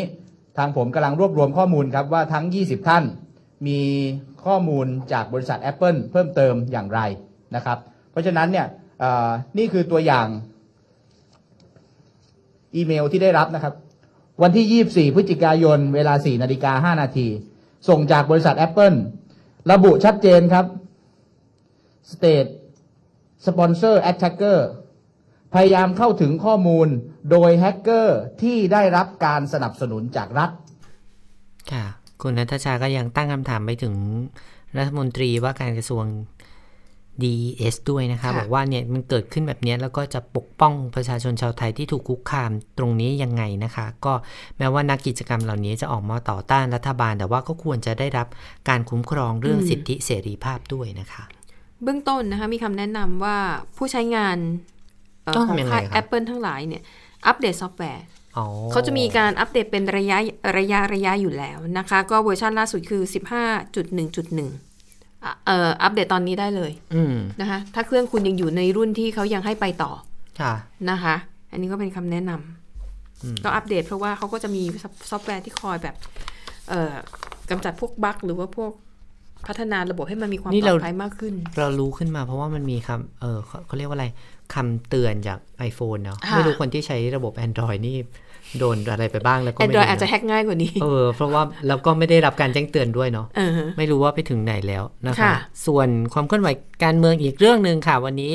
[0.57, 3.03] ทางผมกำลังรวบรวมข้อมูลครับว่าทั้ง 20 ท่าน
[3.67, 3.79] มี
[4.45, 6.99] ข้อมูลจากบริษัท Apple เพิ่มเติมอย่างไร
[7.55, 7.77] นะครับ
[8.11, 8.67] เพราะฉะนั้นเนี่ย
[9.57, 10.27] นี่คือตัวอย่าง
[12.75, 13.73] อีเมลที่ได้รับนะครับ
[14.41, 17.27] วันที่ 24 พฤศจิกายน เวลา 4 นาฬิกา 5 นาที
[17.89, 18.97] ส่งจากบริษัท Apple
[19.71, 20.65] ระบุชัดเจนครับ
[22.11, 22.49] State
[23.45, 24.59] Sponsor Attacker
[25.53, 26.88] พยายามเข้าถึงข้อมูล
[27.31, 30.49] โดยแฮกเกอร์ที่ได้รับการสนับสนุนจากรัฐ
[31.71, 31.86] ค่ะ
[32.21, 33.95] คุณนัทชาก็ยังตั้งคำถามไปถึง
[34.77, 36.05] รัฐมนตรีว่าการกระทรวง
[37.24, 44.13] DES ด้วยนะคะค่ะบอกว่าเนี่ยมันเกิดขึ้นแบบเนี้ยแล้วก็จะปกป้องประชาชนชาวไทยที่ถูกคุกคามตรงนี้ยังไงนะคะ ก็
[44.57, 48.28] แม้ว่านักกิจกรรมเหล่านี้จะออกมาต่อต้านรัฐบาล แต่ว่าก็ควรจะได้รับ
[48.70, 51.24] การคุ้มครองเรื่องสิทธิเสรีภาพด้วยนะคะ
[51.84, 53.38] เบื้องต้นนะคะมีคำแนะนำว่า
[53.78, 54.38] ผู้ใช้งาน
[55.24, 56.84] เอ่อต้องของทำยังไงค่ายครับ Apple ทั้งหลายเนี่ย
[57.28, 58.05] อัปเดตซอฟต์แวร์
[58.38, 60.18] อ๋อเขาจะมีการอัปเดตเป็นระยะ
[60.57, 63.03] ระยะระยะอยู่แล้วนะคะ ก็เวอร์ชันล่าสุดคือ
[63.86, 64.64] 15.1.1
[65.26, 69.91] อะเอ่ออัปเดตตอนนี้ได้เลยอืมนะคะถ้าเครื่องคุณยังอยู่ในรุ่นที่เขายังให้ไปต่อ
[70.41, 70.53] ค่ะ
[70.89, 71.15] นะคะ
[71.51, 72.31] อันนี้ก็เป็นคำแนะนำ
[73.43, 74.63] ก็อัปเดตเพราะว่าเขาก็จะมี
[75.09, 75.95] ซอฟต์แวร์ที่คอยแบบ
[76.69, 76.93] เอ่อ
[77.49, 78.71] กำจัดพวกบั๊กหรือว่าพวก
[79.47, 84.07] พัฒนาระบบให้มันมีความนี่ปลเราอดภัยนี่เรามากขึ้น เรารู้ขึ้นมาเพราะว่ามันมีคำเออเขาเขาเรียกว่าอะไร
[84.53, 87.97] คำเตือนจาก iPhone เนาะค่ะไม่รู้คนที่ใช้ระบบ Android นี่
[88.59, 95.33] โดนอะไรไปบ้างแล้วก็ไม่ Android รู้อาจจะแฮกง่ายกว่านี้ เออ เพราะว่าแล้วก็ไม่ได้รับการแจ้งเตือนด้วยเนาะเออไม่รู้ว่าไปถึงไหนแล้วนะคะค่ะ
[95.65, 96.49] ส่วนความเคลื่อนไหว
[96.83, 98.33] การเมืองอีกเรื่องหนึ่งค่ะ วันนี้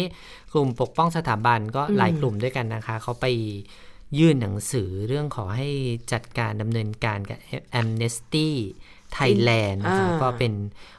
[0.53, 3.27] กลุ่มปกป้องสถาบันก็หลายกลุ่มด้วยกันนะคะเขาไป
[4.19, 5.69] ยื่นหนังสือเรื่องขอให้
[6.13, 7.39] จัดการดำเนินการกับ
[7.81, 8.51] Amnesty
[9.19, 10.53] Thailand นะคะอ่าก็เป็น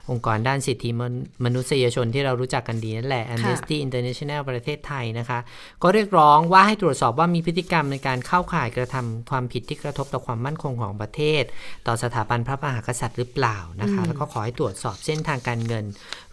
[0.09, 1.13] องค์กรด้านสิทธิมน
[1.45, 5.39] มนุษยชนที่เรารู้จักกันดีนั่นแหละ Amnesty International ประเทศไทยนะคะ
[5.83, 11.43] ก็เรียกร้องว่าให้ตรวจสอบว่ามีพฤติกรรมในการเข้าข่ายกระทำความผิดที่กระทบต่อความมั่นคงของประเทศ
[11.87, 15.85] ต่อสถาบันพระมหากษัตริย์หรือเปล่านะคะ แล้วก็ขอให้ตรวจสอบเส้นทางการเงิน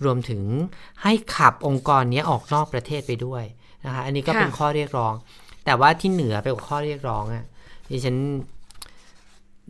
[0.04, 0.42] รวมถึง
[1.02, 3.44] ให้ขับองค์กรนี้ออกนอกประเทศไปด้วย
[3.84, 5.14] นะคะอันนี้ก็เป็นค่ะข้อเรียกร้อง
[5.64, 7.44] แต่ว่าที่เหนือไปกว่าข้อเรียกร้องอะ่ะ
[7.90, 8.16] ดิฉัน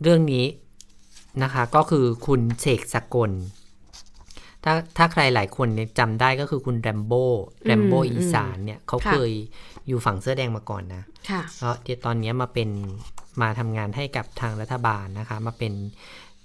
[0.03, 0.45] เรื่องนี้
[1.43, 3.31] นะคะก็คือคุณเสกสกล
[4.63, 7.25] ถ้าถ้าใครหลายคนเนี่ยจำได้ก็คือคุณแรมโบ้
[7.65, 9.31] แรมโบ้อืมอีสานเนี่ยเขาค่ะเคย
[9.87, 12.69] อยู่ฝั่งเสื้อแดงมาก่อนนะค่ะเพราะที่ตอนนี้มาเป็น
[13.41, 15.73] มาทำงานให้กับทางรัฐบาลนะคะ มาเป็น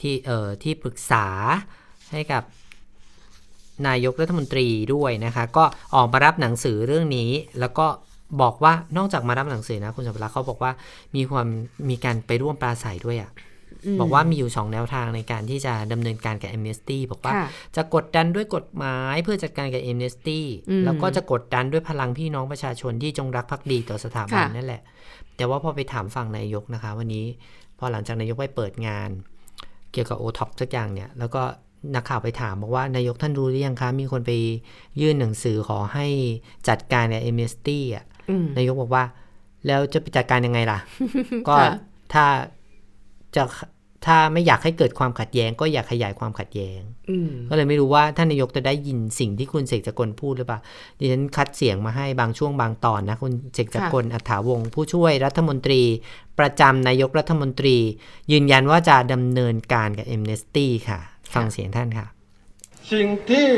[0.00, 1.26] ที่เอ่อที่ปรึกษา
[2.12, 2.42] ให้กับ
[3.86, 5.64] นายกรัฐมนตรีด้วยนะคะ ก็
[5.94, 7.30] ออกมารับหนังสือเรื่องนี้
[7.60, 7.86] แล้วก็
[8.42, 10.72] บอกว่านอกจากมารับหนังสือนะ คุณสัมภาระเขาบอกว่า
[11.16, 11.46] มีความ
[11.90, 13.30] มีการไปร่วมปราศัยด้วยอะ่ะ
[14.00, 24.82] บอกว่ามีอยู่สองแนวทางในการที่จะดำเนินการกับ Amnesty บอกว่าค่ะจะกดดันด้วยกฎหมายเพื่อจัดการกับ Amnesty อืมแล้วก็จะกดดันด้วยพลังพี่น้องประชาชนที่จงรักภักดีต่อสถาบันค่ะนั่นแหละ
[25.36, 27.26] แต่ว่าพอไปถามฝั่งนายกนะคะ วันนี้
[27.78, 29.10] พอหลังจากนายกไปเปิดงาน
[29.92, 31.42] เกี่ยวกับโอท็อปสักอย่างเนี่ย แล้วก็
[31.94, 34.32] นักข่าวไปถามบอกว่านายกท่านรู้หรือยังคะมีคนไป
[35.00, 36.06] ยื่นหนังสือขอให้
[36.68, 39.04] จัดการกับ Amnesty อะอืมนายกบอกว่า
[39.66, 40.78] แล้วจะไปจัดการยังไงล่ะ
[41.48, 41.72] ก็ค่ะ
[42.12, 42.26] ถ้า
[43.36, 43.42] จะ
[44.06, 46.80] ถ้าไม่อยากให้เกิดความขัดแย้ง ก็อยากขยายความขัดแย้ง
[47.10, 50.58] อืมก็เลยไม่รู้ว่าท่านนายกจะได้ยินสิ่งที่คุณเสกสกลพูดหรือเปล่า
[50.98, 55.82] ดิฉันคัดเสียงมาให้บางช่วงบางตอนนะคุณเสกสกลอัฐาวงศ์ผู้ช่วยรัฐมนตรี
[56.38, 57.76] ประจำนายกรัฐมนตรี
[58.32, 61.00] ยืนยันว่าจะดำเนินการกับ Amnesty ค่ะ
[61.34, 62.06] ฟังเสียงท่านค่ะ
[62.92, 63.48] สิ่งที่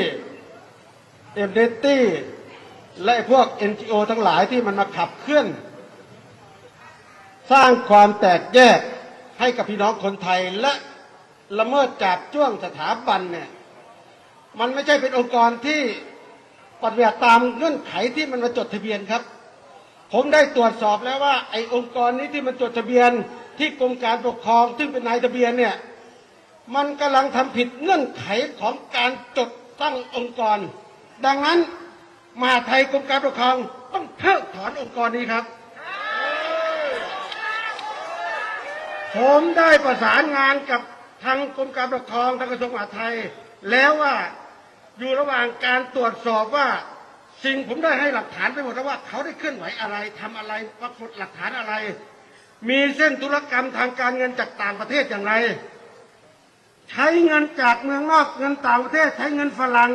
[1.35, 2.03] เอ็มเนตี้
[3.05, 5.47] และพวก NGO ทั้งหลายที่มันมาขับเคลื่อน
[7.53, 8.81] สร้างความแตกแยก
[9.41, 10.73] ให้กับพี่น้องคนไทยและ
[11.59, 13.49] ละเมิดจับจ้วงสถาบันเนี่ย
[14.61, 15.81] มันไม่ใช่เป็นองค์กรที่
[16.83, 19.23] ปฏิบัติตามเงื่อนไขที่มันมาจดทะเบียนครับ
[20.13, 23.11] ผมได้ตรวจสอบแล้วว่าไอ้องค์กรนี้ที่มันจดทะเบียน
[23.59, 25.75] ที่กรมการปกครองซึ่งเป็นนายทะเบียนเนี่ย
[26.75, 28.27] มันกำลังทำผิดเงื่อนไข
[28.61, 29.51] ของการจด
[29.83, 30.59] ตั้งองค์กร
[31.27, 31.59] ดังนั้น
[32.41, 33.57] มหาไทยกรมการปกครอง
[33.93, 35.45] ต้องเพิกถอนองค์กรนี้ครับ
[39.17, 40.81] ผมได้ประสานงานกับ
[41.25, 43.15] ทางกรมการปกครองทางกระทรวงมหาดไทย
[43.71, 44.15] แล้วว่า
[44.99, 46.69] อยู่ระหว่างการตรวจสอบว่า
[47.45, 51.75] สิ่งผมได้ให้หลักฐานไปหมดแล้วว่าเขาได้เคลื่อนไหวอะไรทำอะไรปรากฏหลักฐานอะไร
[52.69, 55.35] มีเส้นธุรกรรมทางการเงินจากต่างประเทศอย่างไร
[56.91, 59.91] ใช้เงินจากเมืองนอกเงินต่างประเทศ ใช้เงินฝรั่ง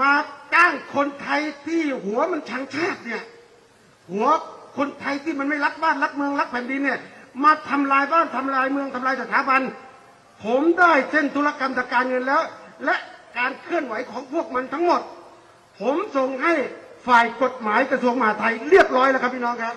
[0.00, 0.12] มา
[0.54, 3.22] จ้างคนไทยที่หัวมันชังชาติเนี่ย
[4.10, 4.26] หัว
[4.76, 7.00] คนไทยที่มันไม่รักบ้านรักเมืองรักแผ่นดินเนี่ย
[7.44, 9.62] มาทำลายบ้านทำลายเมืองทำลายสถาบัน
[10.44, 12.42] ผมได้เส้นธุรกรรมทางการเงินแล้ว
[12.84, 12.96] และ
[13.38, 15.00] การเคลื่อนไหวของพวกมันทั้งหมด
[15.80, 16.54] ผมส่งให้
[17.06, 19.76] ฝ่ายกฎหมายกระทรวงมหาดไทยเรียบร้อยแล้วครับพี่น้องครับ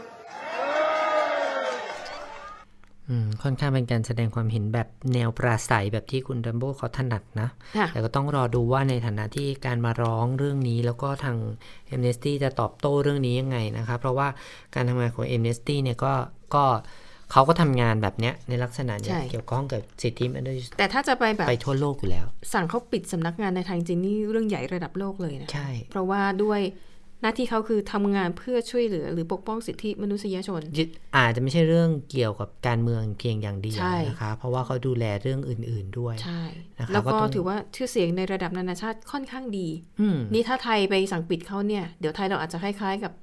[3.10, 11.38] อืมค่อนข้างเป็นการแสดงความเห็นแบบแนวปราศัยแบบที่คุณดัมโบเขาถนัดนะค่ะแต่ก็ต้องรอดูว่าในฐานะที่การมาร้องเรื่องนี้ แล้วก็ทาง
[11.92, 14.28] Amnesty จะตอบโต้เรื่องนี้ยังไงนะคะเพราะว่า
[14.76, 16.14] การทำงานของ Amnesty เนี่ยก็
[16.56, 16.66] ก็
[17.32, 26.62] เขาก็ทำงานแบบเนี้ยในลักษณะเนี้ยใช่เกี่ยวข้องกับสิทธิมนุษยชนแต่ถ้าจะไปแบบไปทั่วโลกอยู่แล้ว สั่งเขาปิดสำนักงานในไทยจริงๆนี่เรื่องใหญ่ระดับโลกเลยนะใช่เพราะว่าด้วย
[27.22, 36.42] หน้าที่เขาคือทำงานเพื่อช่วยเหลือ หรือปกป้องสิทธิมนุษยชนยึดอาจจะไม่ใช่เรื่องเกี่ยวกับการเมืองเพียงอย่างเดียวใช่นะคะเพราะว่าเขาดูแลเรื่องอื่น ๆด้วยใช่
[36.80, 39.68] นะคะแล้วก็ก็ต้องถือว่าชื่อเสียงในระดับนานาชาติค่อนข้างดี
[40.02, 43.14] อืมนี่ถ้าไทยไปสั่งปิดเขาเนี่ย เดี๋ยวไทยเราอาจจะคล้ายๆกับ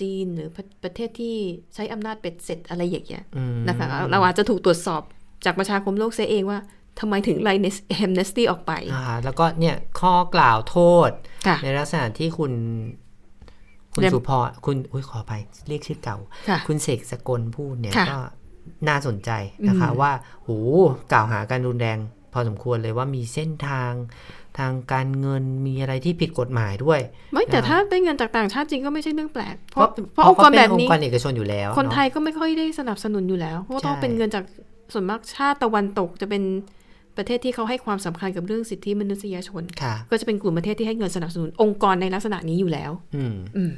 [0.00, 1.36] จีนหรือประประเทศที่
[1.74, 5.02] ใช้อำนาจเป็ดเสร็จอะไรอย่างเงี้ยอืมนะคะเราอาจจะถูกตรวจสอบ
[5.44, 6.58] จากประชาคมโลกเสียเองว่า
[7.00, 7.52] ทำไมถึงไล่
[7.96, 10.78] เฮมเนสตี้ออกไปอ่าแล้วก็เนี่ยข้อกล่าวโท
[11.08, 11.10] ษ
[11.46, 12.52] ค่ะในลักษณะที่คุณ
[13.92, 15.32] คุณเรียกสุพรคุณอุ้ยขอไป
[15.68, 16.16] เรียกชื่อเก่า
[16.48, 18.18] ค่ะคุณเสกสกลพูดเนี่ยค่ะก็
[18.88, 19.30] น่าสนใจ
[19.68, 20.12] นะคะอืมว่า
[20.44, 20.48] โห
[21.12, 21.98] กล่าวหาการรุนแรง
[22.32, 23.92] พอสมควรเลยว่ามีเส้นทาง
[24.58, 27.00] ทางการเงินมีอะไรที่ผิดกฎหมายด้วย
[27.32, 34.44] ไม่แต่นะถ้าได้เงินจากต่างชาติจริงก็ไม่ใช่เรื่องแปลก เพเพราะราะเพเพราะราะองค์กเขารเป็แบนบองนี้ค์กรเอกชนอยู่แล้ว คนไทเอะยก็ไม่ค่อยได้สนับสนุนอยู่แล้ว เพราะว่าต้องใช่เป็นเงินจาก
[34.92, 36.42] ส่วนมากชาติตะวันตกจะเป็น
[37.16, 43.72] ประเทศที่เขาให้ความสำคัญกับเรื่องสิทธิมนุษยชนค่ะก็จะเป็นกลุ่มประเทศที่ให้เงินสนับสนุนองค์กรในลักษณะนี้อยู่แล้ว อืมอืม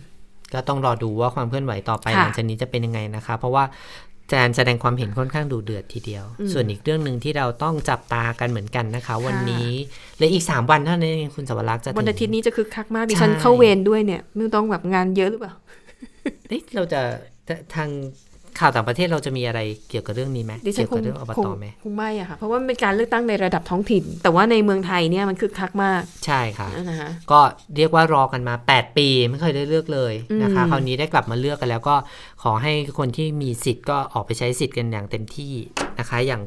[0.54, 3.64] ก็ต้องรอดูว่าความเคลื่อนไหวต่อไปค่ะหลังจากนี้จะเป็นยังไงนะคะ เพราะว่า
[4.34, 9.68] การแสดงความเห็นค่อนข้างดูเดือดทีเดียวอืมส่วนอีกเรื่องหนึ่งที่เราต้องจับตากันเหมือนกันนะคะ วันนี้
[10.16, 15.52] เหลืออีก 3 วันเท่านั้นเองคุณสวรักษ์จะถึงวันอาทิตย์นี้จะคึกคักมากดิใช่ฉันเข้าเวรด้วยเนี่ย ไม่ต้องแบบงานเยอะหรือเปล่า
[16.48, 17.00] เอ๊ะเราจะ
[17.74, 17.90] ทาง
[18.60, 27.40] ข่าวต่างประเทศเราจะมีอะไรเกี่ยวกับเรื่องนี้ไหมดิฉัเกี่นยวคกับงเรื่องอบคงตไหมคงไม่อะค่ะ เพราะว่ามันเป็นการเลือกตั้งในระดับท้องถิ่น แต่ว่าในเมืองไทยเนี่ยมันคึกคักมาก ใช่ค่ะนะคะก็
[27.76, 31.94] เรียกว่ารอกันมา 8 ปีไม่เคยได้เลือกเลยนะคะอืมคราวนี้ได้กลับมาเลือกกันแล้วก็
[32.42, 35.52] ขอให้คนที่มีสิทธิ์ก็ออกไปใช้สิทธิ์กันอย่างเต็มที่
[35.98, 36.40] นะคะ อย่าง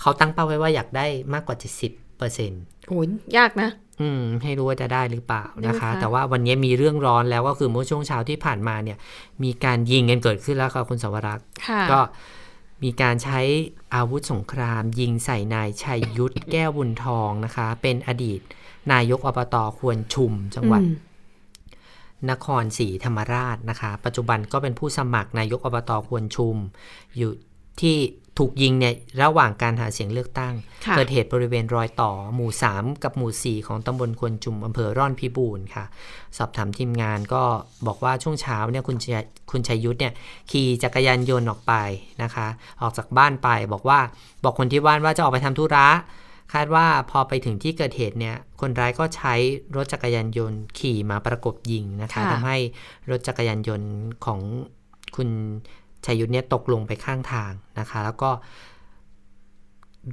[0.00, 1.56] เขาตั้งเป้าไว้ว่าอยากได้มากกว่า
[1.88, 3.06] 70เปอร์เซ็นต์โอ้ย
[3.38, 8.98] ยากนะ อืมให้รู้ว่าจะได้หรือเปล่านะคะนะคะ แต่ว่าวันนี้มีเรื่องร้อนแล้วก็คือเมื่อช่วงเช้าที่ผ่านมาเนี่ย
[9.42, 12.00] มีการยิงกันเกิดขึ้นแล้วค่ะคุณสวรักษ์ค่ะก็
[12.82, 13.40] มีการใช้
[13.94, 18.40] อาวุธสงคราม ยิงใส่นายชัยยุทธแก้วบุญทองนะคะ เป็นอดีต
[18.92, 21.06] นายกอบตควรชุมจังหวัดอืม
[22.30, 26.56] นครศรีธรรมราชนะคะ ปัจจุบันก็เป็นผู้สมัครนายกอบตควรชุม
[27.16, 27.30] อยู่
[27.80, 27.96] ที่
[28.38, 30.54] ถูกยิงเนี่ยระหว่างการหาเสียงเลือกตั้ง
[30.86, 35.84] ค่ะเกิดเหตุบริเวณรอยต่อ หมู่ 3 กับหมู่ 4 ของตำบลควนจุมอำเภอร่อนพิบูรณ์ค่ะ
[36.36, 37.42] สอบถามทีมงานก็
[37.86, 40.12] บอกว่าช่วงเช้าเนี่ยคุณชัยคุณชัยยุทธเนี่ย
[40.50, 41.74] ขี่จักรยานยนต์ออกไป
[42.22, 42.46] นะคะ
[42.82, 43.98] ออกจากบ้านไปบอกว่า
[44.44, 45.86] บอกคนที่บ้านว่าจะออกไปทำธุระ
[46.54, 49.34] คาดว่าพอไปถึงที่เกิดเหตุเนี่ย คนร้ายก็ใช้
[49.76, 52.58] รถจักรยานยนต์ขี่มาประกบยิงนะคะค่ะทำให้
[53.10, 53.90] รถจักรยานยนต์
[54.24, 54.40] ของ
[55.16, 55.28] คุณ
[56.06, 58.30] ชัยยุทธเนี่ยตกลงไปข้างทางนะคะ แล้วก็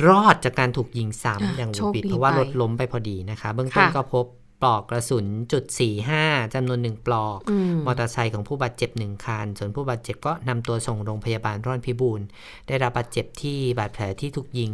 [0.07, 4.25] รอดจากการถูกยิงอะซ้ำอย่างบุโชดคบิดดีเพราะว่าไปรถล้มไปพอดีนะคะ เบื้องต้นค่ะก็พบ
[4.63, 5.63] ปลอกกระสุนจุด
[6.11, 12.25] 45จำนวนหนึ่งปลอกอืมมอเตอร์ไซค์ของผู้บาดเจ็บหนึ่งคัน ส่วนผู้บาดเจ็บก็นำตัวส่งโรงพยาบาลร่อนพิบูรณ์
[12.67, 14.71] ได้รับบาดเจ็บที่บาดแผลที่ถูกยิง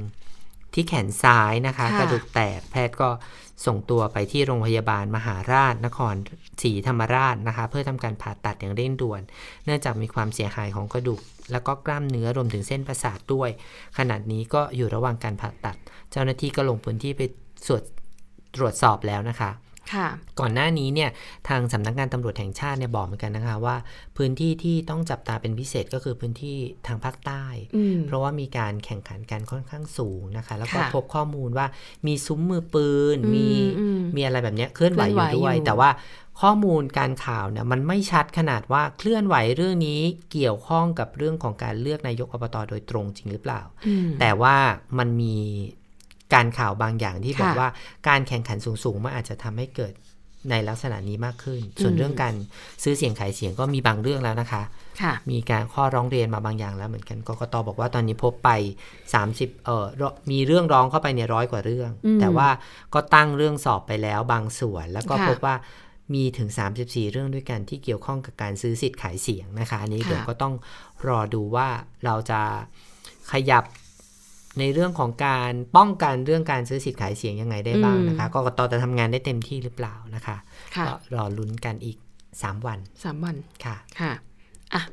[0.73, 3.09] ที่แขนซ้ายนะคะค่ะกระดูกแตกแพทย์ก็
[3.65, 6.15] ส่งตัวไปที่โรงพยาบาลมหาราชนคร
[6.61, 9.21] ศรีธรรมราชนะคะ เพื่อทำการผ่าตัดอย่างเร่งด่วน
[9.65, 13.49] เนื่องจากมีความเสียหายของกระดูก แล้วก็กล้ามเนื้อรวมถึงเส้นประสาทด้วย
[13.97, 15.77] ขณะนี้ก็อยู่ระหว่างการผ่าตัด
[16.11, 17.21] เจ้าหน้าที่ก็ลงพื้นที่ไป
[17.67, 17.83] ตรวจ
[18.55, 19.51] ตรวจสอบแล้วนะคะค่ะ
[20.39, 21.09] ก่อนหน้านี้เนี่ย
[21.47, 23.75] ทางสำนักงานตำรวจแห่งชาติเนี่ยบอกเหมือนกันนะคะว่า
[24.17, 27.43] พื้นที่ที่ต้องจับตาเป็นพิเศษก็คือพื้นที่ทางภาคใต้
[27.75, 31.67] อืมเพราะว่ามีการแข่งขันกันค่อนข้างสูงนะคะ แล้วก็ค่ะพบข้อมูลว่า
[32.07, 33.47] มีซุ้มมือปืนอืมมี
[33.79, 35.89] อืมมีอะไรแบบเนี้ยเคลื่อนไหวอเคลื่ยู่อนไหวด้วยอยู่แต่ว่า
[36.41, 44.55] ข้อมูลการข่าวเนี่ยมันไม่ชัดขนาดว่าเคลื่อนไหวเรื่องนี้เกี่ยวข้องกับเรื่องของการเลือกนายกอบตโดยตรงจริงหรือเปล่าอืมแต่ว่า
[44.97, 45.37] มันมี
[46.33, 47.69] การข่าวบางอย่างที่บอกค่ะว่า
[48.07, 49.93] การแข่งขันสูงๆมันอาจจะทำให้เกิด
[50.51, 52.33] ในลักษณะนี้มากขึ้น ส่วนอืมเรื่องการ
[52.83, 54.63] ซื้อเสียงขายเสียงก็มีบางเรื่องแล้วนะคะ
[55.01, 58.49] ค่ะมีการข้อร้องเรียนมาบางอย่างแล้วเหมือนกัน กกตบอกว่าตอนนี้พบไป
[59.07, 59.85] 30เอ่อ
[60.31, 62.49] มีเรื่องร้องเข้าไปในร้อยกว่าเรื่องอืมแต่ว่า
[62.93, 65.55] ก็ตั้งเรื่องสอบไปแล้วบางส่วน แล้วก็ค่ะพบว่า
[66.13, 66.49] มีถึง
[66.81, 70.53] 34 เรื่องด้วยกันที่เกี่ยวข้องกับการซื้อสิทธิ์ขายเสียงนะคะ อันนี้ค่ะเดี๋ยวก็ต้อง
[71.07, 71.67] รอดูว่า
[72.05, 72.41] เราจะ
[73.31, 73.63] ขยับ
[74.59, 80.37] ในเรื่องของการป้องกันเรื่องการซื้อสิทธิ์ขายเสียงยังไงได้บ้างนะคะกกตจะทำงานได้เต็มที่หรือเปล่านะคะ
[80.75, 81.97] ค่ะก็รอลุ้นกันอีก
[82.31, 83.35] 3 วันสามวัน
[83.65, 84.11] ค่ะค่ะ
[84.73, 84.83] อะ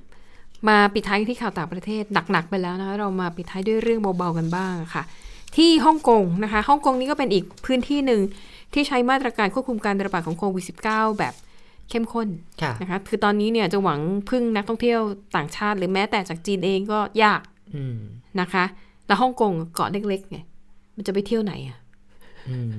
[0.68, 2.02] มาปิดท้ายที่ข่าวต่างประเทศ
[2.32, 5.02] หนักๆไปแล้วนะคะเรามาปิดท้ายด้วยเรื่องเบาๆกันบ้างค่ะ
[5.56, 8.20] ที่ฮ่องกงนะคะฮ่องกงนี่ก็เป็นอีกพื้นที่หนึ่ง
[8.74, 11.34] ที่ใช้มาตรการควบคุมการระบาดของโควิด -19 แบบ
[11.90, 12.28] เข้มข้น
[12.62, 14.00] ค่ะนะคะคือตอนนี้เนี่ยจะหวัง
[14.30, 15.00] พึ่งนักท่องเที่ยว
[15.36, 17.40] ต่างชาติ หรือแม้แต่จากจีนเองก็ยาก
[17.74, 17.98] อืม
[18.40, 18.64] นะคะ
[19.09, 20.38] แล้วฮ่องกงเกาะเล็กๆไง
[20.96, 21.78] มันจะไปเที่ยวไหนอะ
[22.48, 22.72] อืม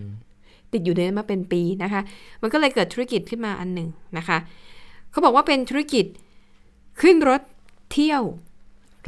[0.74, 2.02] ติดอยู่ในนั้นมาเป็นปีนะคะ
[2.42, 4.38] มันก็เลยเกิดธุรกิจขึ้นมาอันหนึ่งนะคะ
[5.12, 6.06] เขาบอกว่าเป็นธุรกิจ
[7.02, 7.42] ขึ้นรถ
[7.92, 8.24] เที่ยว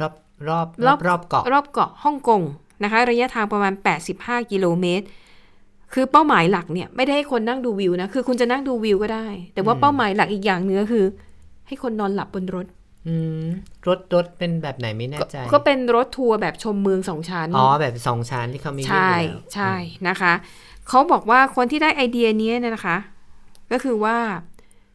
[0.00, 0.14] รอบ
[0.48, 2.42] รอบรรออบบรอบเกาะรอบเกาะฮ่องกง
[2.84, 3.72] นะคะ ระยะทางประมาณ
[4.12, 5.06] 85 กิโลเมตร
[5.92, 11.04] คือเป้าหมายหลักเนี่ย ไม่ได้ให้คนนั่งดูวิวนะ คือคุณจะนั่งดูวิวก็ได้ แต่ว่าอืมเป้าหมายหลักอีกอย่างเนื้อคือ
[11.66, 12.81] ให้คนนอนหลับบนรถอืม
[13.88, 19.72] รถรถเป็นแบบไหนไม่แน่ก็ใจ ก็เป็นรถทัวร์แบบชมเมืองสองชั้น อ๋อ แบบสองชั้นที่เขามีใช่วิ่งอยู่แล้วใช่
[20.08, 20.32] นะคะ
[20.88, 22.96] เขาบอกว่าคนที่ได้ไอเดียนี้เนี่ยนะคะ
[23.72, 24.16] ก็คือว่า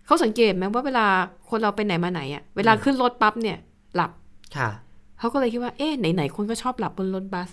[0.05, 1.05] เขาสังเกตไหมว่าเวลา
[1.49, 3.57] คนเราไปไหนมาไหนอะเวลาขึ้นรถปั๊บเนี่ย
[3.95, 4.11] หลับ
[4.57, 4.69] ค่ะ
[5.19, 7.49] เขาก็เลยคิดว่าเอ๊ะไหนๆคนก็ชอบหลับบนรถบัส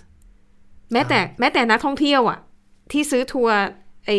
[0.91, 2.39] แม้แต่แม้แต่นักท่องเที่ยวอะ
[2.91, 3.55] ที่ซื้อทัวร์
[4.05, 4.17] ไอ้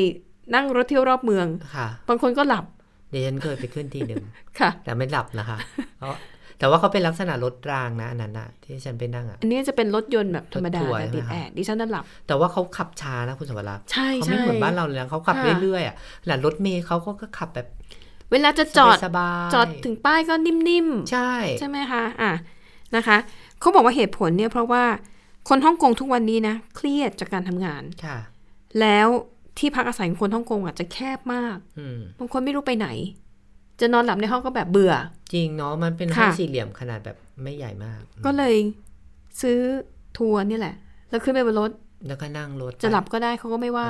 [0.54, 4.22] นั่งรถเที่ยวรอบเมืองค่ะบางคนก็หลับเดี๋ยวฉันเคยไปขึ้นทีหนึ่ง
[4.60, 5.58] ค่ะแต่ไม่หลับนะคะ
[5.98, 6.14] เพราะ
[6.58, 15.94] แต่ว่าเขาเป็นลักษณะรถรางนะอันนั้นอะที่ฉันไปนั่งอะอันนี้จะเป็นรถยนต์แบบธรรมดารถทัวร์แต่ติดใช่ไหมแอร์ดิฉันนั่นหลับ แต่ว่าเขาขับช้านะคุณสวรักษ์ใช่เขาใช่ไม่เหมือนบ้านเราเลยนะเขาขับค่ะเรื่อยๆอะ
[16.26, 17.66] หลังรถเมย์เขาก็ก็ขับแบบ
[18.30, 22.32] เวลาจะจอดสบายๆจอดถึงป้ายก็นิ่มๆ ใช่ใช่ไหมคะอะ
[22.96, 23.16] นะคะ
[23.60, 24.84] เขาบอกว่าเหตุผลเนี่ยเพราะว่า
[25.48, 28.18] คนฮ่องกงทุกวันนี้นะเครียดจากการทำงานค่ะ
[28.80, 29.08] แล้ว
[29.58, 32.88] ที่พักอาศัยของคนฮ่องกงอาจจะแคบมากอืมบางคนไม่รู้ไปไหน
[33.80, 34.94] จะนอนหลับในห้องก็แบบเบื่อ
[35.32, 38.54] จริงเนาะมันเป็นห้องค่ะสี่เหลี่ยมขนาดแบบไม่ใหญ่มาก ก็เลย
[39.42, 39.58] ซื้อ
[40.18, 40.74] ทัวร์นี่แหละ
[41.10, 41.70] แล้วขึ้นไปบนรถ
[42.08, 43.88] แล้วก็นั่งรถ จะหลับก็ได้เขาก็ไม่ว่า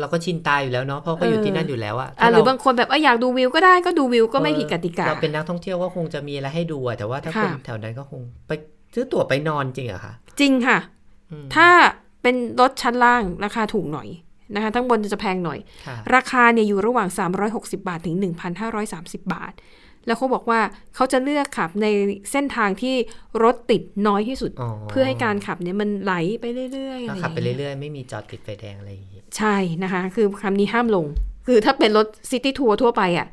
[0.00, 8.52] เราก็ชินตายอยู่แล้วเนาะเพราะก็อยู่ที่นั่นอยู่แล้วอะอะถ้าหรือบาเรางคนแบบเอยอยากดูวิวก็ได้ก็ดูวิวก็ไม่ผิดกติกาเราเป็นนักท่องเที่ยวก็คงจะมีอะไรให้ดูอะแต่ว่าถ้าค่ะคนแถวนั้นก็คงไป
[8.94, 10.78] ซื้อตั๋วไปนอนจริงเหรอะคะจริงค่ะ
[11.30, 11.68] อืมถ้า
[12.22, 14.08] เป็นรถชั้นล่างราคาถูกหน่อย
[14.54, 17.08] นะคะทั้งบนจะแพงหน่อยค่ะราคาเนี่ยอยู่ระหว่าง
[17.48, 18.16] 360 บาท ถึง
[18.74, 19.54] 1,530 บาท
[20.06, 20.60] แล้วเขาบอกว่า
[20.94, 21.86] เขาจะเลือกขับใน
[22.32, 22.94] เส้นทางที่
[23.44, 31.06] รถติดน้อยที่สุดอ๋อเพื่อให้การขับเนี่ยมันไหลไปเรื่อยๆอะก็ไรอขับย่างไปเงี้ยเรื่อยๆ ไม่มีจอดติดไฟแดงอะไรอย่างงี้ใช่นะคะ คือคำนี้ห้ามลง
[31.46, 33.28] คือถ้าเป็นรถซิตี้ทัวร์ทั่วไปอะ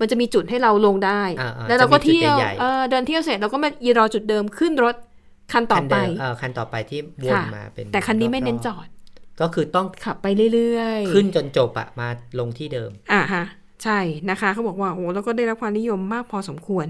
[0.00, 4.94] มันจะมีจุดให้เราลงได้อ่าๆแล้วเราก็จะมีจุดเที่ยวใหญ่ๆเออเดินเที่ยวเสร็จเราก็มายืนรอจุดเดิมขึ้นรถ
[5.52, 8.88] คันต่อคันไปเดิมเออคันต่อไปที่วนค่ะมาเป็นแต่คันนี้ไม่รบๆเน้นจอด
[9.40, 12.08] ก็คือต้องขับไปเรื่อยๆ ขึ้นจนจบอะมา
[12.38, 13.44] ลงที่เดิม อ่าฮะ
[13.84, 13.98] ใช่
[14.30, 16.86] นะคะเขาบอกว่าโอ้แล้วก็ได้รับความนิยมมากพอสมควร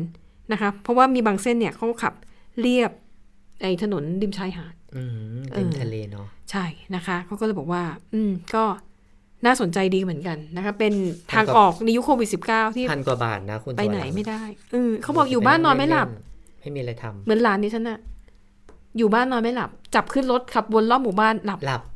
[0.53, 2.15] นะคะ เพราะว่ามีบางเส้นเนี่ยเขาขับ
[2.61, 2.91] เรียบ
[3.63, 7.83] ไอ้ถนนริมชายหาดอืมเออริมทะเลเนาะใช่นะคะเขาก็เลยบอกว่า
[8.15, 8.65] อืมก็
[9.47, 10.93] น่าสนใจดีเหมือนกันนะคะ เป็น
[11.33, 14.43] ทางพันกว่าออกในยุคโควิด -19 ที่พันกว่าบาทนะคุณไปไหนสวรักษ์ไม่ได้
[14.73, 16.09] เออเขาบอกอยู่บ้านนอนไม่หลับ
[16.61, 17.99] ไม่มีอะไรทำเหมือนหลานดิฉันอะ
[18.99, 21.83] อยู่บ้านนอนไม่หลับ จับขึ้นรถขับวนรอบหมู่บ้านหลับหลับ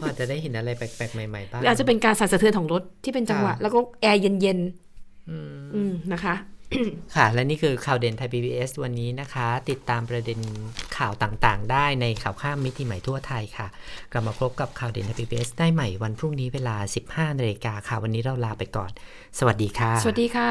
[0.00, 4.60] ก็อาจจะได้เห็นอะไรแปลกๆ ใหม่ๆบ้างหรืออาจจะเป็นการสั่นสะเทือนของรถที่เป็นจังหวะค่ะแล้วก็แอร์เย็น
[5.30, 6.34] อืมๆอืมนะคะ
[7.16, 10.38] ค่ะ และนี่คือข่าวเด่นไทย PBS วันนี้นะคะ ติดตามประเด็น
[10.98, 13.66] ข่าวต่างๆ ได้ในข่าวข้ามมิติใหม่ทั่วไทยค่ะ
[14.12, 16.76] กลับมาพบกับข่าวเด่นไทย PBS ได้ใหม่วันพรุ่งนี้เวลา
[17.28, 18.90] 15นาฬิกาค่ะ วันนี้เราลาไปก่อน
[19.38, 20.50] สวัสดีค่ะ สวัสดีค่ะ